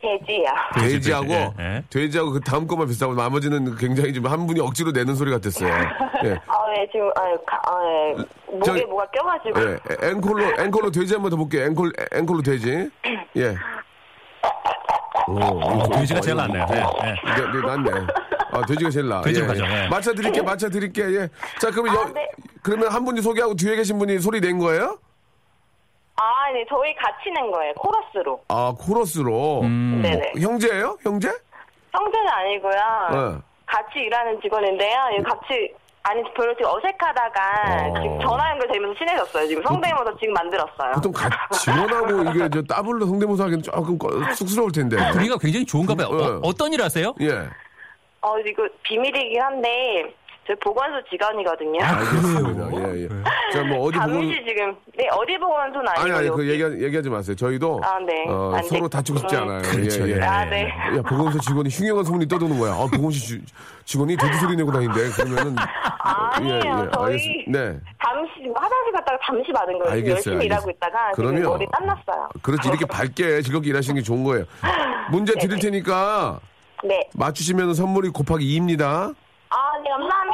[0.00, 0.46] 돼지요.
[0.74, 1.84] 돼지하고, 돼지, 예.
[1.88, 5.68] 돼지하고 그 다음 것만 비슷하고 나머지는 굉장히 좀한 분이 억지로 내는 소리 같았어요.
[6.24, 6.32] 예.
[6.46, 8.14] 아, 예, 지금, 아, 가, 아, 예.
[8.52, 9.60] 목에 저기- 뭐가 껴가지고.
[9.60, 10.08] 예.
[10.10, 11.64] 앵콜로, 앵콜로 돼지 한 번 더 볼게요.
[11.66, 12.90] 앵콜, 앵콜로 돼지.
[13.36, 13.54] 예.
[15.28, 16.66] 오, 어, 돼지가 제일 낫네요.
[16.72, 16.82] 예, 예.
[16.82, 17.90] 네, 네, 낫네.
[18.52, 19.20] 아, 돼지가 제일 나.
[19.22, 19.88] 돼지로 가죠, 예.
[19.88, 21.02] 맞춰 드릴게, 맞춰 드릴게.
[21.02, 21.28] 예.
[21.60, 22.28] 자, 그러면 아, 여, 네.
[22.62, 24.98] 그러면 한 분이 소개하고 뒤에 계신 분이 소리 낸 거예요?
[26.16, 27.72] 아, 네, 저희 같이 낸 거예요.
[27.74, 28.42] 코러스로.
[28.48, 29.62] 아, 코러스로.
[29.62, 30.00] 음.
[30.02, 30.32] 네네.
[30.40, 30.98] 형제예요?
[31.02, 31.28] 형제?
[31.92, 32.72] 형제는 아니고요.
[33.32, 33.38] 네.
[33.66, 34.98] 같이 일하는 직원인데요.
[35.18, 38.02] 예, 같이, 아니, 별로 지금 어색하다가 어.
[38.02, 39.48] 지금 전화 연결되면서 친해졌어요.
[39.48, 40.92] 지금 성대모사 지금 만들었어요.
[40.94, 44.96] 보통 같이 지원하고 이게 저 더블로 성대모사 하기는 조금 꺼- 쑥스러울 텐데.
[45.12, 46.08] 분위기가 굉장히 좋은가 봐요.
[46.10, 46.24] 네.
[46.26, 47.14] 어, 어떤 일 하세요?
[47.22, 47.48] 예.
[48.22, 51.78] 어, 이거 비밀이긴 한데, 저희 보건소 직원이거든요.
[51.84, 52.70] 알겠습니다.
[52.96, 53.08] 예, 예.
[53.52, 56.00] 자, 뭐 어디 보건 잠시 지금, 네, 어디 보건소는 아니고.
[56.02, 56.48] 아니 아니 그.
[56.48, 57.36] 얘기 얘기하지 마세요.
[57.36, 58.24] 저희도 아, 네.
[58.28, 58.96] 어, 안 서로 돼.
[58.98, 59.42] 다치고 싶지 음.
[59.42, 59.62] 않아요.
[59.62, 60.16] 그렇죠, 예, 예.
[60.16, 60.20] 예.
[60.20, 60.68] 아, 네.
[60.68, 62.72] 야, 보건소 직원이 흉흉한 소문이 떠도는 거야.
[62.72, 63.40] 아, 보건소 지-
[63.84, 65.54] 직원이 돼지 소리 내고 다니는데 그러면은
[66.00, 66.90] 아니에요.
[66.92, 67.52] 저희 알겠습니다.
[67.52, 67.78] 네.
[68.04, 69.92] 잠시 화장실 갔다가 잠시 받은 거예요.
[69.92, 70.42] 알겠어요, 열심히 알겠어요.
[70.46, 71.48] 일하고 있다가 그럼요.
[71.50, 72.28] 머리 땀났어요.
[72.42, 74.44] 그렇지 이렇게 밝게 즐겁게 일하시는 게 좋은 거예요.
[75.12, 76.51] 문제 드릴 테니까 네.
[77.14, 79.14] 맞추시면 선물이 곱하기 2입니다.
[79.50, 80.31] 아, 네, 감사합니다.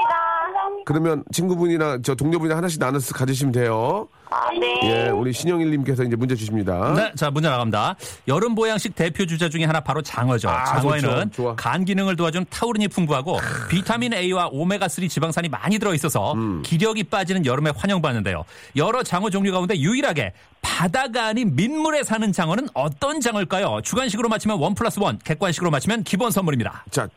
[0.88, 4.08] 그러면 친구분이나 저 동료분이랑 하나씩 나눠서 가지시면 돼요.
[4.30, 4.80] 아, 네.
[4.84, 6.94] 예, 우리 신영일님께서 이제 문제 주십니다.
[6.96, 7.94] 네, 자 문제 나갑니다.
[8.26, 10.48] 여름 보양식 대표 주자 중에 하나 바로 장어죠.
[10.48, 11.30] 아, 장어에는 좋죠.
[11.30, 11.56] 좋아.
[11.56, 16.62] 간 기능을 도와준 타우린이 풍부하고 비타민 A와 오메가 3 지방산이 많이 들어 있어서 음.
[16.64, 18.44] 기력이 빠지는 여름에 환영받는데요.
[18.76, 23.82] 여러 장어 종류 가운데 유일하게 바다가 아닌 민물에 사는 장어는 어떤 장어일까요?
[23.82, 26.86] 주관식으로 맞히면 원 플러스 원, 객관식으로 맞히면 기본 선물입니다.
[26.90, 27.10] 자,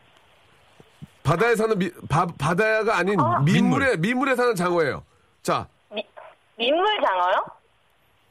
[1.24, 5.04] 바다에 사는 미, 바, 바다가 아닌 민물에 민물에 사는 장어예요.
[5.44, 6.04] 자, 미,
[6.58, 7.46] 민물 장어요?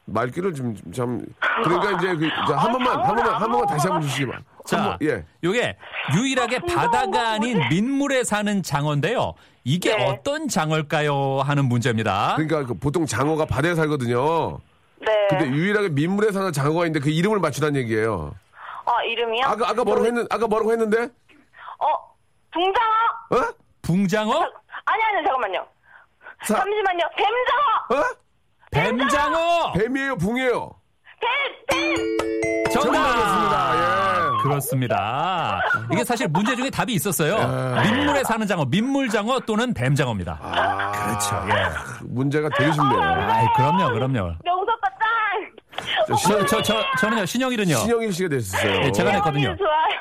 [0.05, 1.23] 말귀를 좀 참
[1.63, 4.39] 그러니까 이제 그, 자, 한 아, 번만 한 번만 한 번만 다시 한번 주시기 바.
[4.65, 5.25] 자, 예.
[5.43, 5.77] 요게
[6.15, 9.33] 유일하게 바다가 아닌 민물에 사는 장어인데요.
[9.63, 10.07] 이게 네.
[10.09, 11.41] 어떤 장어일까요?
[11.41, 12.33] 하는 문제입니다.
[12.35, 14.59] 그러니까 그 보통 장어가 바다에 살거든요.
[14.99, 15.27] 네.
[15.29, 18.35] 근데 유일하게 민물에 사는 장어가 있는데 그 이름을 맞추다는 얘기예요.
[18.85, 19.45] 아, 이름이요?
[19.45, 21.03] 아까 아까 뭐라고 했는 아까 뭐라고 했는데?
[21.79, 22.10] 어,
[22.51, 22.85] 붕장어?
[23.31, 23.53] 어?
[23.81, 24.33] 붕장어?
[24.85, 25.65] 아니, 아니, 잠깐만요.
[26.43, 27.03] 사- 잠시만요.
[27.15, 28.01] 뱀장어!
[28.01, 28.15] 어?
[28.71, 29.71] 뱀장어!
[29.73, 30.71] 뱀이에요, 붕이에요.
[31.19, 31.95] 뱀!
[31.95, 32.71] 뱀!
[32.71, 33.75] 정답이었습니다.
[33.75, 34.43] 예.
[34.43, 35.61] 그렇습니다.
[35.91, 37.37] 이게 사실 문제 중에 답이 있었어요.
[37.37, 37.81] 아.
[37.83, 40.39] 민물에 사는 장어, 민물장어 또는 뱀장어입니다.
[40.41, 40.91] 아.
[40.91, 41.45] 그렇죠.
[41.49, 42.05] 예.
[42.07, 43.01] 문제가 되게 쉽네요.
[43.01, 44.33] 아이, 그럼요, 그럼요.
[44.43, 46.17] 명석과 짱!
[46.23, 47.75] 저, 저, 저, 저는요, 신영일은요.
[47.75, 48.71] 신영일 씨가 됐었어요.
[48.85, 49.55] 예, 제가 냈거든요.
[49.57, 50.00] 좋아요.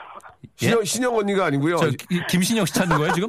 [0.60, 1.76] 신영, 신영 언니가 아니고요.
[1.78, 3.28] 저, 기- 김신영 씨 찾는 거예요, 지금?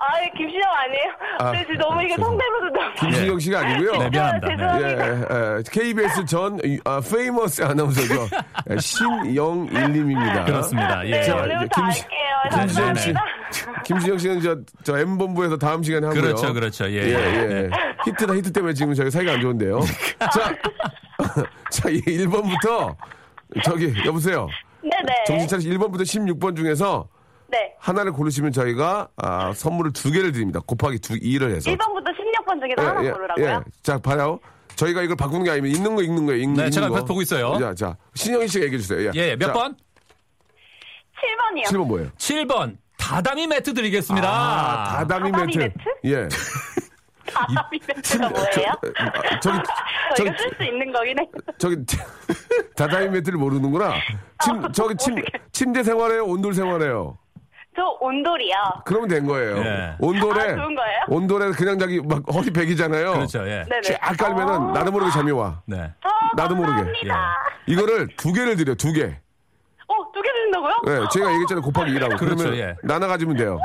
[0.00, 0.04] 아,
[0.36, 1.12] 김신영 아니에요?
[1.40, 2.94] 아, 네, 지금 너무 이게 성대모사 너무.
[3.00, 3.92] 김신영 씨가 아니고요.
[3.98, 4.46] 네, 미안합니다.
[4.48, 4.56] 네.
[4.56, 5.10] 죄송합니다.
[5.10, 8.14] 예, 예, KBS 전 아, famous 아나운서죠.
[8.70, 10.44] 예, 신영일님입니다.
[10.44, 11.04] 그렇습니다.
[11.06, 11.10] 예.
[11.10, 12.18] 네, 자, 오늘부터 김시- 할게요.
[12.60, 13.24] 김신영 씨, 감사합니다.
[13.84, 16.22] 김신영 씨는 저, 저 M본부에서 다음 시간에 하고요.
[16.22, 16.84] 그렇죠, 그렇죠.
[16.88, 17.50] 예, 예, 예.
[17.64, 17.70] 예.
[18.06, 19.80] 히트다, 히트 때문에 지금 저희 사이가 안 좋은데요.
[20.32, 20.54] 자,
[21.72, 22.94] 자, 1번부터,
[23.64, 24.46] 저기, 여보세요.
[24.88, 25.24] 네네.
[25.26, 27.08] 정신 차리시 1번부터 16번 중에서
[27.48, 27.74] 네.
[27.78, 30.60] 하나를 고르시면 저희가 아, 선물을 두 개를 드립니다.
[30.66, 31.70] 곱하기 두, 2를 해서.
[31.70, 33.64] 1번부터 16번 중에서 하나 고르라고요?
[33.82, 34.38] 자, 봐요.
[34.76, 36.40] 저희가 이걸 바꾸는 게 아니면 있는 거 읽는 거예요.
[36.40, 37.04] 읽는, 네, 읽는 제가 거.
[37.04, 37.58] 보고 있어요.
[37.58, 37.96] 자, 자.
[38.14, 39.10] 신영희 씨가 얘기해 주세요.
[39.14, 39.76] 예, 몇 자, 번?
[41.16, 41.64] 7번이요.
[41.72, 42.10] 7번 뭐예요?
[42.16, 42.76] 7번.
[42.96, 44.28] 다다미 매트 드리겠습니다.
[44.28, 45.78] 아, 다다미 다다미 매트.
[45.78, 45.78] 매트?
[46.04, 46.28] 예.
[47.32, 48.70] 다다미 매트가 뭐예요?
[48.98, 49.58] 아, 저기,
[50.16, 51.28] 저기, 저희가 쓸수 있는 거긴 해.
[51.58, 51.76] 저기,
[52.76, 53.94] 다다미 매트를 모르는구나.
[54.44, 55.16] 침, 저기 침,
[55.52, 56.24] 침대 생활해요?
[56.24, 57.18] 온돌 생활해요?
[57.76, 58.54] 저 온돌이요.
[58.86, 59.58] 그러면 된 거예요.
[59.58, 59.94] 예.
[60.00, 61.00] 온돌에, 아, 좋은 거예요?
[61.08, 63.12] 온돌에 그냥 자기 막 허리 백이잖아요.
[63.12, 63.64] 그렇죠, 예.
[63.84, 65.62] 쫙 깔면은 나도 모르게 잠이 와.
[65.64, 65.76] 네.
[66.04, 66.74] 어, 나도 모르게.
[66.74, 67.36] 감사합니다.
[67.66, 69.04] 이거를 두 개를 드려, 두 개.
[69.86, 70.72] 어, 두 개 드린다고요?
[70.86, 71.62] 네, 제가 얘기했잖아요.
[71.62, 72.18] 곱하기 2라고.
[72.18, 72.74] 그렇죠, 그러면 예.
[72.82, 73.60] 나눠 가지면 돼요.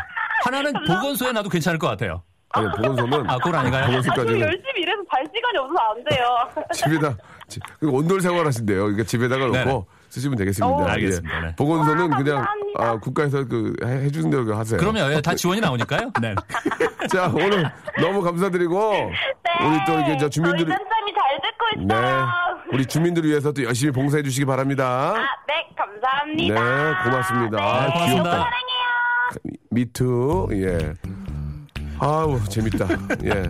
[0.45, 2.21] 하나는 보건소에 놔도 괜찮을 것 같아요.
[2.53, 3.29] 아니, 보건소는.
[3.29, 3.83] 아, 그건 아닌가요?
[3.85, 6.65] 저 보건소까지는 열심히 일해서 발 시간이 없어서 안 돼요.
[6.73, 8.81] 집에다, 지- 그 온돌 생활 하신대요.
[8.83, 9.81] 그러니까 집에다가 놓고 네네.
[10.09, 10.75] 쓰시면 되겠습니다.
[10.75, 10.85] 오.
[10.87, 11.39] 알겠습니다.
[11.41, 11.55] 네.
[11.55, 12.45] 보건소는 와, 그냥.
[12.77, 14.79] 아, 국가에서 그, 해- 해주는 대로 하세요.
[14.79, 15.11] 그럼요.
[15.13, 16.11] 예, 다 지원이 나오니까요.
[16.21, 16.35] 네.
[17.11, 19.67] 자, 오늘 너무 감사드리고, 네.
[19.67, 22.27] 우리 또 이렇게 저 주민들, 잘 듣고 네, 있어요.
[22.71, 25.13] 우리 주민들을 위해서 또 열심히 봉사해 주시기 바랍니다.
[25.15, 26.53] 아, 네, 감사합니다.
[26.53, 27.57] 네, 고맙습니다.
[27.57, 28.23] 네, 아, 고맙습니다.
[28.31, 28.53] 사랑해요.
[29.71, 30.93] 미투, 예.
[32.03, 32.87] 아우, 재밌다.
[33.23, 33.49] 예.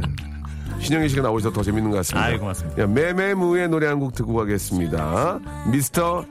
[0.80, 2.26] 신영희 씨가 나오셔서 더 재밌는 것 같습니다.
[2.28, 2.82] 아이, 고맙습니다.
[2.84, 5.40] 야, 매매무의 노래 한 곡 듣고 가겠습니다.
[5.72, 6.26] 미스터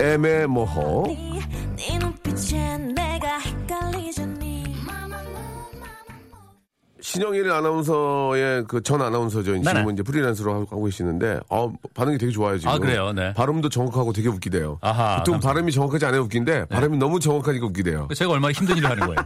[0.00, 1.04] 에메모호.
[1.06, 1.40] 네
[7.00, 9.56] 신영일 아나운서의 그 전 아나운서죠.
[9.62, 12.72] 지금은 이제 프리랜서로 하고, 계시는데, 어, 반응이 되게 좋아요, 지금.
[12.72, 13.12] 아, 그래요?
[13.12, 13.34] 네.
[13.34, 14.78] 발음도 정확하고 되게 웃기대요.
[14.80, 15.48] 아하, 보통 감사합니다.
[15.48, 18.08] 발음이 정확하지 않아야 웃긴데, 발음이 너무 정확하니까 웃기대요.
[18.14, 19.16] 제가 얼마나 힘든 일을 하는 거예요.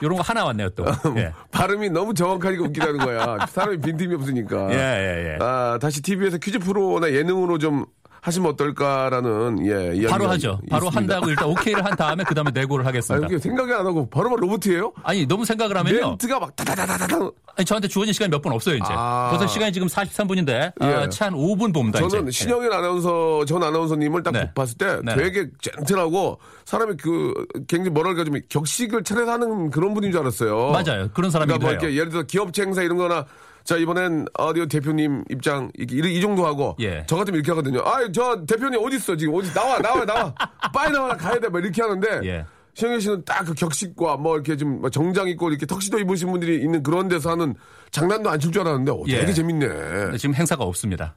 [0.00, 0.84] 이런 거 하나 왔네요, 또.
[1.16, 1.32] 예.
[1.50, 3.46] 발음이 너무 정확하니까 웃기다는 거야.
[3.46, 4.70] 사람이 빈틈이 없으니까.
[4.72, 5.38] 예, 예, 예.
[5.40, 7.84] 아, 다시 TV에서 퀴즈 프로나 예능으로 좀
[8.20, 10.60] 하시면 어떨까라는, 예, 이야기가 바로 하죠.
[10.70, 11.14] 바로 있습니다.
[11.14, 13.26] 한다고 일단 오케이를 한 다음에 그 다음에 내고를 아, 하겠습니다.
[13.26, 14.92] 이게 생각이 안 하고 바로바로 로봇이에요?
[15.02, 16.08] 아니, 너무 생각을 하면요.
[16.10, 17.16] 멘트가 막 다다다다다.
[17.56, 18.86] 아니, 저한테 주어진 시간이 몇분 없어요, 이제.
[18.90, 19.28] 아.
[19.30, 21.08] 벌써 시간이 지금 43분인데, 예.
[21.10, 22.44] 채한 5분 봅니다, 저는 이제.
[22.44, 24.50] 신영일 아나운서, 전 아나운서님을 딱 네.
[24.54, 25.14] 봤을 때 네.
[25.16, 27.32] 되게 젠틀하고 사람이 그
[27.66, 30.70] 굉장히 뭐랄까 좀 격식을 차려서 하는 그런 분인 줄 알았어요.
[30.70, 31.08] 맞아요.
[31.14, 31.70] 그런 사람이기도 그러니까 뭐.
[31.72, 33.24] 이렇게 예를 들어 기업체 행사 이런 거나
[33.68, 37.04] 자, 이번엔 어디오 대표님 입장 이렇게 이, 이 정도 하고 예.
[37.06, 37.80] 저 같으면 이렇게 하거든요.
[37.80, 39.14] 아, 저 대표님 어디 있어?
[39.14, 40.34] 지금 어디 나와 나와 나와.
[40.72, 41.50] 빨리 나와 가야 돼.
[41.50, 42.46] 막 이렇게 하는데 예.
[42.72, 46.82] 신영일 씨는 딱 그 격식과 뭐 이렇게 좀 정장 입고 이렇게 턱시도 입으신 분들이 있는
[46.82, 47.54] 그런 데서 하는
[47.90, 49.32] 장난도 안 칠 줄 알았는데 어, 되게 예.
[49.34, 50.16] 재밌네.
[50.16, 51.14] 지금 행사가 없습니다.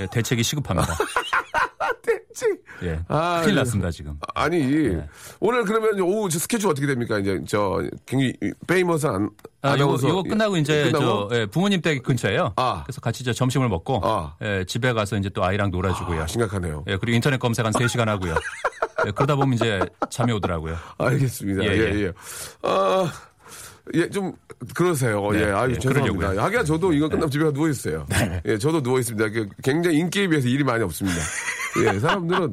[0.00, 0.96] 예, 대책이 시급합니다.
[2.82, 3.00] 예.
[3.08, 3.60] 아, 큰일 예.
[3.60, 4.18] 났습니다, 지금.
[4.34, 4.96] 아니
[5.40, 7.18] 오늘 그러면 오후 저 스케줄 어떻게 됩니까?
[7.18, 8.34] 이제 저 굉장히
[8.66, 9.30] 페이머스한
[9.62, 11.28] 아, 이거, 이거 끝나고 이제 끝나고?
[11.28, 12.52] 저 예, 부모님 댁 근처에요.
[12.56, 12.82] 아.
[12.84, 14.36] 그래서 같이 저 점심을 먹고 아.
[14.42, 16.22] 예, 집에 가서 이제 또 아이랑 놀아주고요.
[16.22, 16.84] 아, 심각하네요.
[16.88, 18.34] 예, 그리고 인터넷 검색 한 3시간 하고요.
[19.06, 20.76] 예, 그러다 보면 이제 잠이 오더라고요.
[20.98, 21.64] 알겠습니다.
[21.64, 22.00] 예, 예, 예.
[22.04, 22.12] 예.
[22.62, 23.10] 아,
[23.94, 24.32] 예, 좀,
[24.74, 25.30] 그러세요.
[25.32, 26.32] 네, 예, 아유, 예, 죄송합니다.
[26.32, 26.38] 네.
[26.38, 28.06] 하기야 저도 이거 끝나면 집에 가 누워 있어요.
[28.46, 29.28] 예, 저도 누워 있습니다.
[29.30, 31.18] 그 굉장히 인기에 비해서 일이 많이 없습니다.
[31.82, 32.52] 예, 사람들은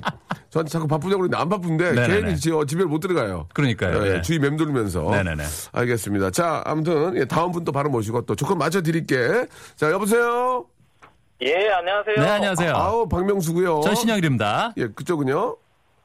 [0.50, 2.22] 저한테 자꾸 바쁘냐고 그러는데 안 바쁜데 네네네.
[2.22, 3.48] 괜히 저 집에 못 들어가요.
[3.54, 4.06] 그러니까요.
[4.06, 4.22] 예, 예.
[4.22, 5.02] 주위 맴돌면서.
[5.10, 5.44] 네네네.
[5.74, 6.32] 알겠습니다.
[6.32, 9.46] 자, 아무튼, 예, 다음 분 또 바로 모시고 또 조건 맞춰 드릴게.
[9.76, 10.66] 자, 여보세요?
[11.42, 12.16] 예, 안녕하세요.
[12.18, 12.74] 네, 안녕하세요.
[12.76, 14.74] 아우, 박명수고요 전 신영일입니다.
[14.78, 15.58] 예, 그쪽은요?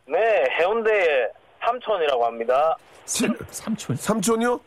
[0.09, 0.18] 네,
[0.61, 1.29] 해운대
[1.64, 2.76] 삼촌이라고 합니다.
[3.07, 3.96] 치- 삼촌.
[3.96, 4.61] 삼촌이요?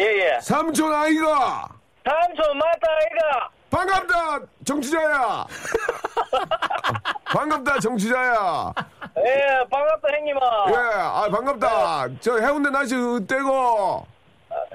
[0.00, 0.38] 예, 예.
[0.40, 1.68] 삼촌 아이가!
[2.04, 3.50] 삼촌 맞다, 아이가!
[3.72, 5.46] 반갑다 정치자야.
[7.24, 8.72] 반갑다 정치자야.
[9.16, 10.40] 예, 반갑다, 형님아.
[10.68, 12.08] 예 아 반갑다.
[12.20, 14.06] 저 해운대 날씨 어때고?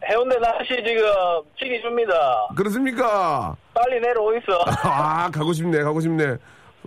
[0.10, 1.04] 해운대 날씨 지금
[1.60, 2.48] 치기 줍니다.
[2.56, 3.56] 그렇습니까?
[3.76, 4.64] 빨리 내려오 있어.
[4.84, 6.38] 아 가고 싶네 가고 싶네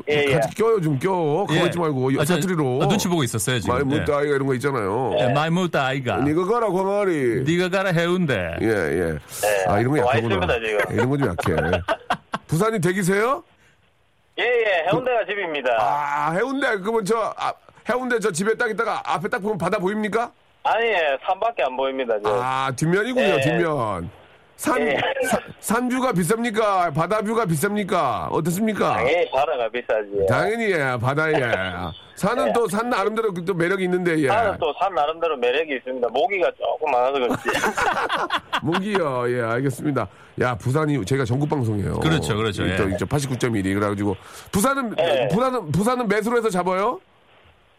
[0.08, 0.32] 예, 예.
[0.34, 1.10] 같이 껴요 좀껴
[1.48, 3.74] 가고 있지 말고 아, 저- 사투리로 아, 눈치 보고 있었어요, 지금.
[3.74, 6.16] 많이 묻다 아이가 이런 거 있잖아요 예, 많이 묻다, 아이가.
[6.18, 8.56] 니가 가라 광아리 네가 가라 해운대.
[8.60, 9.18] 예 예
[9.68, 10.54] 아 이런 거와 약하구나.
[10.90, 11.54] 예, 이런 거 좀 약해
[12.46, 13.42] 부산이 대기세요
[14.38, 15.70] 예, 예, 해운대가 집입니다.
[15.78, 17.52] 아 해운대 그러면 저 아,
[17.88, 20.30] 해운대 저 집에 딱 있다가 앞에 딱 보면 바다 보입니까
[20.62, 22.32] 아니, 예, 산밖에 안 보입니다, 지금.
[22.34, 23.40] 아, 뒷면이군요, 예.
[23.40, 24.10] 뒷면.
[24.60, 24.94] 산, 예.
[25.26, 26.92] 사- 산뷰가 비쌉니까?
[26.94, 28.28] 바다뷰가 비쌉니까?
[28.30, 28.92] 어떻습니까?
[28.96, 30.26] 당연히 바다가 비싸지.
[30.28, 31.32] 당연히, 예, 바다에.
[32.16, 32.52] 산은 예.
[32.52, 34.26] 또산 나름대로 또 매력이 있는데, 예.
[34.26, 36.06] 나는 또산 나름대로 매력이 있습니다.
[36.08, 37.42] 모기가 조금 많아서 그렇지.
[38.62, 40.06] 모기요, 예, 알겠습니다.
[40.42, 42.00] 야, 부산이 제가 전국방송이에요.
[42.00, 42.94] 그렇죠, 그렇죠, 또 예.
[42.94, 43.62] 이제 89.1이.
[43.74, 44.14] 그래가지고.
[44.52, 45.28] 부산은, 예.
[45.28, 47.00] 부산은, 부산은 매수로 해서 잡아요?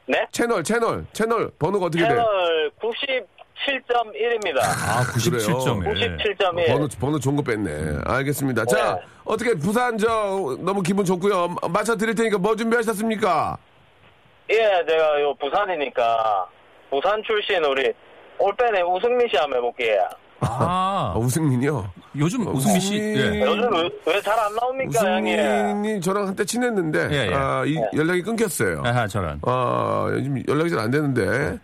[0.08, 0.26] 네?
[0.32, 2.16] 채널, 채널, 채널, 번호가 어떻게 돼요?
[2.18, 2.72] 채널
[3.66, 4.60] 97.1입니다.
[4.64, 6.18] 아, 97.1.
[6.18, 6.68] 97.1.
[6.68, 8.00] 번호, 번호 좋은 거 뺐네.
[8.06, 8.66] 알겠습니다.
[8.66, 9.02] 자, 네.
[9.24, 11.56] 어떻게 부산 저 너무 기분 좋고요.
[11.70, 13.58] 맞춰 드릴 테니까 뭐 준비하셨습니까?
[14.50, 14.56] 예,
[14.88, 16.46] 제가 요 부산이니까
[16.90, 17.94] 부산 출신 우리
[18.40, 20.02] 올빼미 우승민 씨 한번 해볼게요.
[20.44, 21.88] 아, 아, 우승민이요.
[22.18, 22.96] 요즘 우승민 씨.
[22.98, 23.42] 예.
[23.42, 23.70] 요즘
[24.08, 25.38] 왜 잘 안 나옵니까, 형님?
[25.40, 27.34] 우승민이 저랑 한때 친했는데 예, 예.
[27.36, 28.82] 아, 이, 연락이 끊겼어요.
[28.84, 29.40] 아하, 저런.
[29.44, 31.60] 아, 요즘 연락이 잘 안 되는데.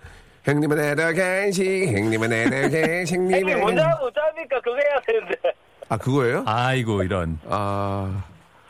[0.48, 4.62] 행님은 애들 간식, 행님은 애들 간식, 형님 행님은 문자하고 짭니까?
[4.62, 5.36] 그거 해야 되는데.
[5.90, 6.44] 아, 그거예요?
[6.46, 7.40] 아이고, 이런.
[7.50, 8.24] 아,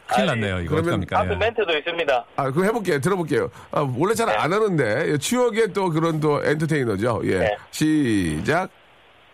[0.08, 0.70] 큰일 아니, 났네요, 이거.
[0.72, 1.20] 그러면 어떡합니까?
[1.20, 1.36] 앞에 예.
[1.36, 2.26] 멘트도 있습니다.
[2.36, 3.00] 아, 그거 해볼게요.
[3.00, 3.52] 들어볼게요.
[3.72, 7.22] 아, 원래 잘 안 하는데 추억의 또 그런 또 엔터테이너죠.
[7.26, 7.38] 예.
[7.40, 7.58] 네.
[7.72, 8.70] 시작.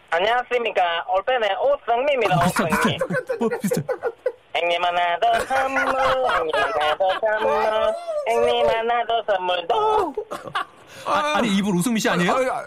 [0.10, 0.82] 안녕하십니까.
[1.10, 2.98] 올빼미 우승민입니다, 우승민.
[3.40, 3.82] 뭐 비슷해.
[4.56, 7.94] 형님 하나 더 선물, 형님 하나 더 선물,
[8.28, 10.16] 형님 하나 더 선물도.
[11.06, 12.32] 아, 아니, 이분 우승민 씨 아니에요?
[12.32, 12.66] 아, 아,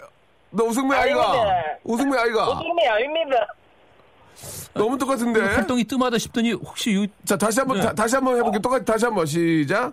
[0.49, 1.21] 너 우승민 아이가?
[1.31, 1.63] 아닙니다.
[1.83, 2.49] 우승민 아이가?
[2.49, 3.47] 우승민 아닙니다.
[4.73, 5.41] 너무 똑같은데?
[5.41, 7.83] 활동이 뜸하다 싶더니 혹시 요 자, 다시 한 번, 네.
[7.83, 8.61] 다, 다시 한번 해볼게 요.
[8.61, 9.25] 똑같이 다시 한 번.
[9.25, 9.91] 시작.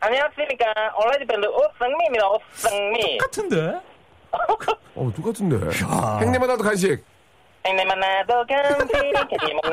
[0.00, 0.64] 안녕하십니까.
[0.96, 3.18] 온라인 밴드 우승민입니다, 우승민.
[3.18, 3.80] 같은데?
[4.94, 5.56] 어, 똑같은데?
[6.20, 7.04] 행님 하나도 간식.
[7.64, 9.56] 더 간식, 더 간식,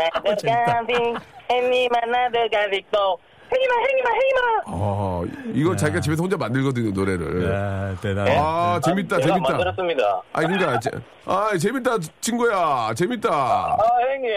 [1.92, 3.20] 하나 더 간식도
[3.54, 4.62] 행이마, 행이마, 행이마.
[4.68, 5.24] 아,
[5.54, 7.50] 이거 자기가 집에서 혼자 만들거든요, 노래를.
[7.50, 8.38] 네, 대단해.
[8.40, 9.52] 아, 재밌다, 제가 재밌다.
[9.52, 10.22] 만들었습니다.
[10.34, 10.92] 아, 그러니까, 제-
[11.26, 12.94] 아, 재밌다, 친구야.
[12.96, 13.30] 재밌다.
[13.30, 13.78] 아,
[14.10, 14.32] 행님.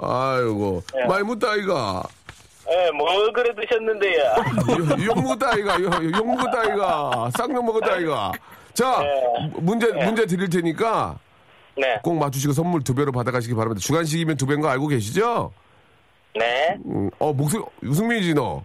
[0.00, 0.82] 아이고.
[0.96, 1.04] 예.
[1.06, 2.02] 많이 묻다, 아이가.
[2.70, 4.34] 예, 뭘 그래 드셨는데요?
[5.04, 5.80] 욕 먹었다, 아이가.
[5.80, 7.30] 욕, 욕 먹었다, 아이가.
[7.36, 8.32] 쌍욕 먹었다, 아이가.
[8.72, 9.02] 자,
[9.56, 11.18] 문제, 문제 드릴 테니까
[11.76, 11.98] 네.
[12.02, 13.80] 꼭 맞추시고 선물 두 배로 받아가시기 바랍니다.
[13.80, 15.52] 주간식이면 두 배인 거 알고 계시죠?
[16.34, 16.76] 네.
[16.86, 18.62] 음, 어, 목소리, 유승민이지, 너.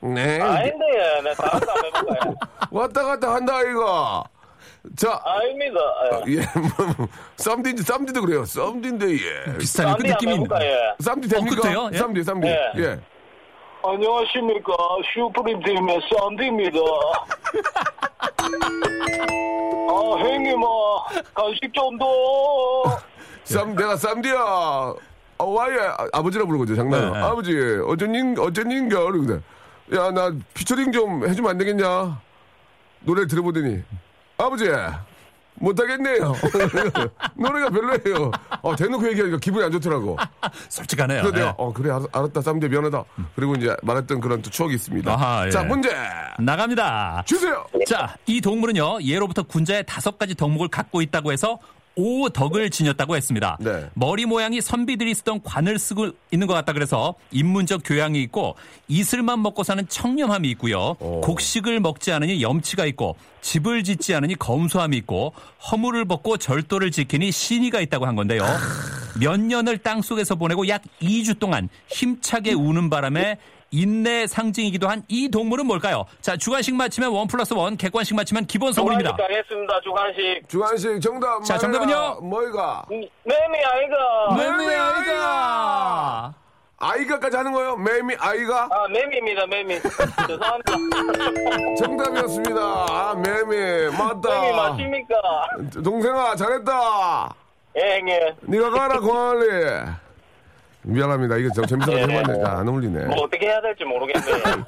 [0.00, 0.40] 네.
[0.40, 1.22] 아닌데요.
[1.24, 2.34] 네, 다른 거 한번 해볼까요?
[2.70, 4.24] 왔다 갔다 한다, 아이가.
[4.96, 5.80] 자, 아닙니다.
[6.28, 6.32] 예.
[6.34, 6.36] 예,
[6.96, 8.44] 뭐, 쌈디인지, 쌈디도 그래요.
[8.44, 9.58] 쌈디인데, 예.
[9.58, 10.54] 비슷하게 그 느낌이 있는데.
[10.54, 10.94] 해볼까요?
[11.00, 11.68] 쌈디 됩니까?
[11.82, 11.90] 어?
[11.92, 11.96] 예?
[11.98, 12.46] 쌈디, 쌈디.
[12.48, 12.72] 예.
[12.76, 13.00] 예.
[13.82, 14.72] 안녕하십니까.
[15.14, 16.78] 슈프림 팀의 썬디입니다.
[19.88, 20.66] 아, 행님아,
[21.34, 22.06] 간식 좀 더.
[23.44, 24.94] 쌈, 내가 쌈디야.
[25.38, 25.78] 어, 와예.
[25.80, 27.12] 아, 아버지라 부르거든, 장난으로.
[27.12, 27.24] 네, 네.
[27.26, 29.04] 아버지, 어쩐인, 어쩐인가?
[29.04, 29.42] 그러거든.
[29.94, 32.20] 야, 나 피처링 좀 해주면 안 되겠냐?
[33.00, 33.82] 노래 들어보더니.
[34.38, 34.66] 아버지,
[35.58, 36.34] 못하겠네요.
[37.36, 38.30] 노래가 별로예요.
[38.62, 40.18] 어, 대놓고 얘기하니까 기분이 안 좋더라고.
[40.68, 41.22] 솔직하네요.
[41.30, 41.54] 내가, 예.
[41.56, 43.04] 어, 그래, 알, 알았다, 쌈디 미안하다.
[43.34, 45.10] 그리고 이제 말했던 그런 또 추억이 있습니다.
[45.10, 45.50] 아하, 예.
[45.50, 45.90] 자, 문제
[46.38, 47.22] 나갑니다.
[47.26, 47.64] 주세요.
[47.86, 51.58] 자, 이 동물은요, 예로부터 군자의 다섯 가지 덕목을 갖고 있다고 해서
[51.96, 53.56] 오덕을 지녔다고 했습니다.
[53.60, 53.88] 네.
[53.94, 58.54] 머리 모양이 선비들이 쓰던 관을 쓰고 있는 것 같다 그래서 인문적 교양이 있고
[58.86, 60.94] 이슬만 먹고 사는 청렴함이 있고요.
[60.94, 65.32] 곡식을 먹지 않으니 염치가 있고 집을 짓지 않으니 검소함이 있고
[65.70, 68.44] 허물을 벗고 절도를 지키니 신의가 있다고 한 건데요.
[69.18, 73.38] 몇 년을 땅 속에서 보내고 약 2주 동안 힘차게 우는 바람에
[73.86, 76.06] 인내의 상징이기도 한 이 동물은 뭘까요?
[76.22, 79.10] 자, 주관식 맞히면 원 플러스 원, 객관식 맞히면 기본 선물입니다.
[79.10, 80.48] 주간식 가겠습니다, 주간식.
[80.48, 81.44] 주한식 정답.
[81.44, 81.58] 자.
[81.58, 82.20] 정답은요?
[82.22, 82.86] 뭐이가?
[82.88, 83.08] 매미
[83.64, 84.36] 아이가.
[84.36, 86.34] 매미 아이가!
[86.78, 87.76] 아이가까지 하는 거예요?
[87.76, 88.68] 매미 아이가?
[88.70, 89.78] 아, 매미입니다, 매미.
[90.26, 90.72] 죄송합니다.
[91.78, 92.60] 정답이었습니다.
[92.60, 93.96] 아, 매미.
[93.96, 94.40] 맞다.
[94.40, 95.14] 매미 맞습니까?
[95.84, 97.34] 동생아, 잘했다.
[97.78, 98.18] 예, 형님.
[98.42, 99.46] 네가 가라, 광안리.
[100.90, 101.36] 미안합니다.
[101.36, 102.02] 이게 좀 재밌어서 예.
[102.04, 102.44] 해봤네.
[102.44, 103.06] 아, 안 어울리네.
[103.06, 104.36] 뭐 어떻게 해야 될지 모르겠네요.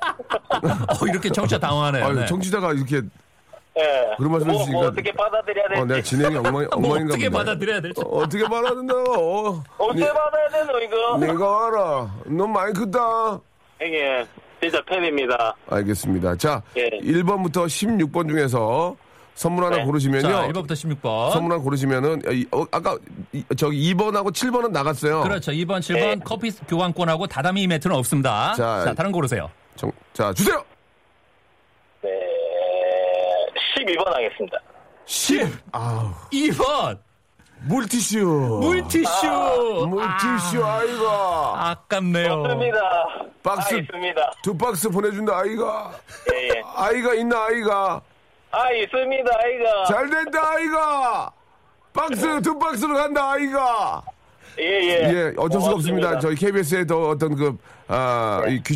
[0.51, 2.05] 어, 이렇게 청취자 당황하네요.
[2.05, 2.27] 아유, 네.
[2.27, 2.97] 청취자가 이렇게
[3.79, 4.15] 예.
[4.17, 4.81] 그런 말씀 뭐, 해주시니까.
[4.81, 5.81] 뭐 어떻게 받아들여야 될지.
[5.81, 7.45] 어, 내가 진행이 엉망, 뭐 엉망인가 어떻게 보네.
[7.45, 8.01] 받아들여야 될지.
[8.05, 9.13] 어, 어떻게 받아들인다고?
[9.13, 11.19] 어, 어떻게 네- 받아야 되노, 이거?
[11.19, 12.15] 내가 알아.
[12.27, 13.41] 너 많이 크다.
[13.79, 14.27] 형님,
[14.61, 15.55] 진짜 팬입니다.
[15.71, 16.35] 알겠습니다.
[16.37, 16.89] 자, 예.
[17.01, 18.97] 1번부터 16번 중에서
[19.39, 19.85] 선물 하나 네.
[19.85, 20.29] 고르시면요.
[20.29, 21.31] 자, 1번부터 16번.
[21.33, 22.99] 선물 하나 고르시면은 어, 이- 어, 아까
[23.33, 25.23] 이- 저기 2번하고 7번은 나갔어요.
[25.23, 25.53] 그렇죠.
[25.53, 26.17] 2번, 7번 네.
[26.25, 28.53] 커피 교환권하고 다다미 매트는 없습니다.
[28.55, 29.49] 자, 자, 다른 거 고르세요.
[29.77, 30.61] 정- 자, 주세요.
[32.03, 32.11] 네.
[33.77, 34.59] 12번 하겠습니다.
[35.07, 35.47] 10.
[35.71, 36.11] 아우.
[36.33, 36.99] 2번
[37.63, 38.19] 물티슈.
[38.61, 39.87] 물티슈.
[39.89, 41.11] 물티슈 아이가.
[41.55, 42.43] 아, 아깝네요.
[42.43, 42.79] 좋습니다.
[43.45, 43.75] 박스.
[43.75, 44.33] 아, 있습니다.
[44.43, 45.93] 두 박스 보내준다 아이가.
[46.33, 46.63] 예, 예.
[46.75, 48.01] 아이가 있나 아이가.
[48.51, 49.85] 아, 있습니다, 아이가.
[49.85, 51.31] 잘 된다 아이가.
[51.93, 54.03] 박스 두 박스로 간다 아이가.
[54.59, 54.91] 예, 예.
[55.15, 56.09] 예, 어쩔 수가 고맙습니다.
[56.09, 56.19] 없습니다.
[56.21, 58.75] 저희 KBS의 더 어떤 그, 아, 이 규,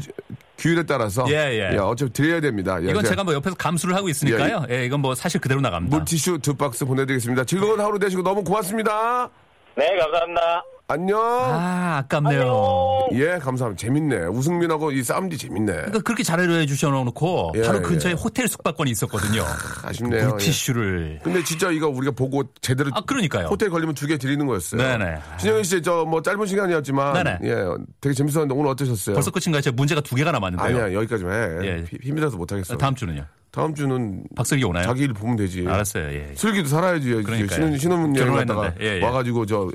[0.59, 1.25] 규율에 따라서.
[1.29, 1.77] 예, 예.
[1.79, 2.79] 어차피 드려야 됩니다.
[2.83, 4.67] 예, 이건 제- 제가 뭐 옆에서 감수를 하고 있으니까요.
[4.71, 5.97] 예, 이건 뭐 사실 그대로 나갑니다.
[5.97, 7.45] 물티슈 두 박스 보내드리겠습니다.
[7.45, 9.29] 즐거운 하루 되시고 너무 고맙습니다.
[9.77, 10.65] 네, 감사합니다.
[10.89, 11.19] 안녕.
[11.19, 12.41] 아, 아깝네요.
[12.43, 13.09] 안녕.
[13.23, 13.81] 예, 감사합니다.
[13.81, 14.27] 재밌네.
[14.27, 15.73] 우승민하고 이 싸움디 재밌네.
[15.73, 17.83] 그러니까 그렇게 잘해 주셔놓고 예, 바로 예.
[17.83, 19.43] 근처에 호텔 숙박권이 있었거든요.
[19.85, 20.29] 아쉽네요.
[20.29, 21.15] 물티슈를.
[21.15, 21.19] 예.
[21.25, 23.47] 근데 진짜 이거 우리가 보고 제대로 아, 그러니까요.
[23.47, 24.83] 호텔 걸리면 두 개 드리는 거였어요.
[24.83, 25.19] 네네.
[25.39, 27.39] 신영희 씨, 저 뭐 짧은 시간이었지만 네네.
[27.45, 27.65] 예,
[28.03, 29.15] 되게 재밌었는데 오늘 어떠셨어요?
[29.15, 29.63] 벌써 끝인가요?
[29.63, 30.67] 제가 문제가 두 개가 남았는데요.
[30.85, 31.67] 아니야, 여기까지만 해.
[31.67, 31.85] 예.
[31.85, 32.77] 피- 힘이 들어서 못 하겠어.
[32.77, 33.25] 다음 주는요?
[33.53, 34.85] 다음 주는 박슬기 오나요?
[34.85, 35.67] 자기 일 보면 되지.
[35.69, 36.11] 알았어요.
[36.15, 36.35] 예.
[36.35, 37.23] 슬기도 살아야지.
[37.51, 38.35] 신혼, 신혼여행.
[38.35, 39.03] 갔다가 예, 예.
[39.05, 39.71] 와가지고 저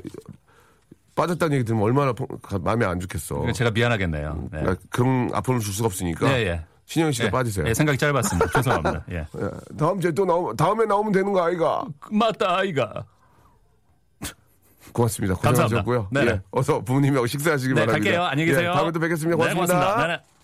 [1.14, 2.12] 빠졌다는 얘기 들으면 얼마나
[2.60, 3.36] 마음에 안 좋겠어.
[3.36, 4.48] 그러니까 제가 미안하겠네요.
[4.52, 4.64] 네.
[4.90, 6.28] 그런 아픔을 줄 수가 없으니까.
[6.32, 6.64] 예, 예.
[6.86, 7.30] 신영희 씨도 예.
[7.30, 7.66] 빠지세요.
[7.68, 8.50] 예, 생각이 짧았습니다.
[8.50, 9.04] 죄송합니다.
[9.12, 9.16] 예.
[9.18, 9.26] 예.
[9.78, 11.84] 다음 주에 또 나오 다음에 나오면 되는 거 아이가?
[12.10, 13.04] 맞다, 아이가.
[14.92, 15.34] 고맙습니다.
[15.36, 16.08] 고생하셨고요.
[16.16, 16.40] 예.
[16.50, 18.10] 어서 부모님하고 식사하시길 네, 바랍니다.
[18.10, 18.24] 갈게요.
[18.24, 18.70] 안녕히 계세요.
[18.70, 19.36] 예, 다음에 또 뵙겠습니다.
[19.36, 19.94] 네, 고맙습니다.
[19.94, 20.37] 고맙습니다.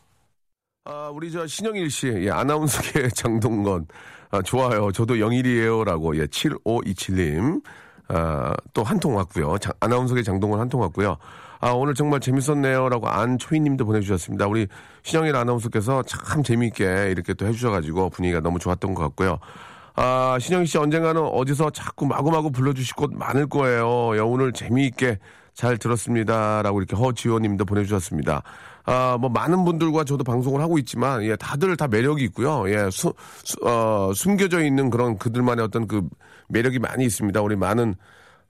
[0.87, 3.87] 아, 우리 저 신영일 씨, 예, 아나운서계 장동건.
[4.31, 4.93] 아, 좋아요.
[4.93, 7.63] 저도 영일이에요 라고, 예, 7527님.
[8.09, 9.57] 아, 또 한 통 왔고요.
[9.59, 11.17] 장- 아나운서계 장동건 한 통 왔고요.
[11.61, 14.47] 아, 오늘 정말 재밌었네요 라고 안초희 님도 보내주셨습니다.
[14.47, 14.67] 우리
[15.03, 19.39] 신영일 아나운서께서 참 재미있게 이렇게 또 해주셔가지고 분위기가 너무 좋았던 것 같고요.
[19.97, 24.15] 아, 신영희 씨 언젠가는 어디서 자꾸 마구마구 불러주실 곳 많을 거예요.
[24.17, 25.19] 예, 오늘 재미있게
[25.55, 28.43] 잘 들었습니다 라고 이렇게 허지호 님도 보내주셨습니다.
[28.85, 32.69] 아, 뭐 많은 분들과 저도 방송을 하고 있지만, 예, 다들 다 매력이 있고요.
[32.69, 36.07] 예, 수, 수- 어, 숨겨져 있는 그런 그들만의 어떤 그
[36.49, 37.41] 매력이 많이 있습니다.
[37.41, 37.95] 우리 많은,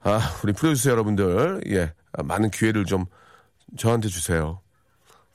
[0.01, 3.05] 아, 우리 프로듀서 여러분들, 예, 아, 많은 기회를 좀
[3.77, 4.59] 저한테 주세요.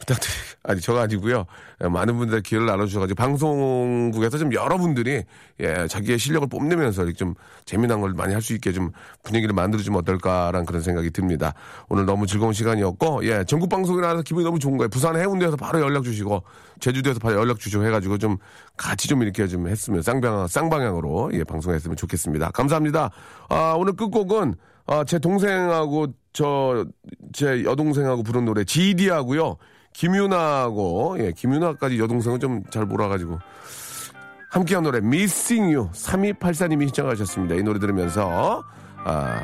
[0.00, 0.32] 부탁드리,
[0.64, 1.44] 아니, 저가 아니고요.
[1.84, 5.24] 예, 많은 분들 기회를 나눠주셔가지고, 방송국에서 좀 여러분들이,
[5.60, 7.34] 예, 자기의 실력을 뽐내면서 좀
[7.66, 8.90] 재미난 걸 많이 할 수 있게 좀
[9.22, 11.52] 분위기를 만들어주면 어떨까라는 그런 생각이 듭니다.
[11.90, 14.88] 오늘 너무 즐거운 시간이었고, 예, 전국 방송이라서 기분이 너무 좋은 거예요.
[14.88, 16.42] 부산 해운대에서 바로 연락 주시고,
[16.80, 18.38] 제주도에서 바로 연락 주시고 해가지고 좀
[18.78, 22.50] 같이 좀 이렇게 좀 했으면, 쌍방향, 쌍방향으로, 예, 방송했으면 좋겠습니다.
[22.52, 23.10] 감사합니다.
[23.50, 24.54] 아, 오늘 끝곡은,
[24.86, 26.84] 아, 제 동생하고 저
[27.32, 29.56] 제 여동생하고 부른 노래 GD하고요.
[29.92, 33.38] 김윤아하고 예, 김윤아까지 여동생은 좀 잘 몰아가지고
[34.50, 37.54] 함께한 노래 Missing You 3284님이 신청하셨습니다.
[37.54, 38.64] 이 노래 들으면서
[39.04, 39.40] 아,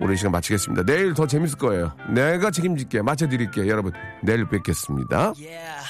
[0.00, 0.84] 이 시간 마치겠습니다.
[0.84, 1.92] 내일 더 재밌을 거예요.
[2.08, 3.02] 내가 책임질게.
[3.02, 3.68] 맞춰드릴게요.
[3.68, 3.92] 여러분,
[4.22, 5.34] 내일 뵙겠습니다.
[5.36, 5.84] Yeah.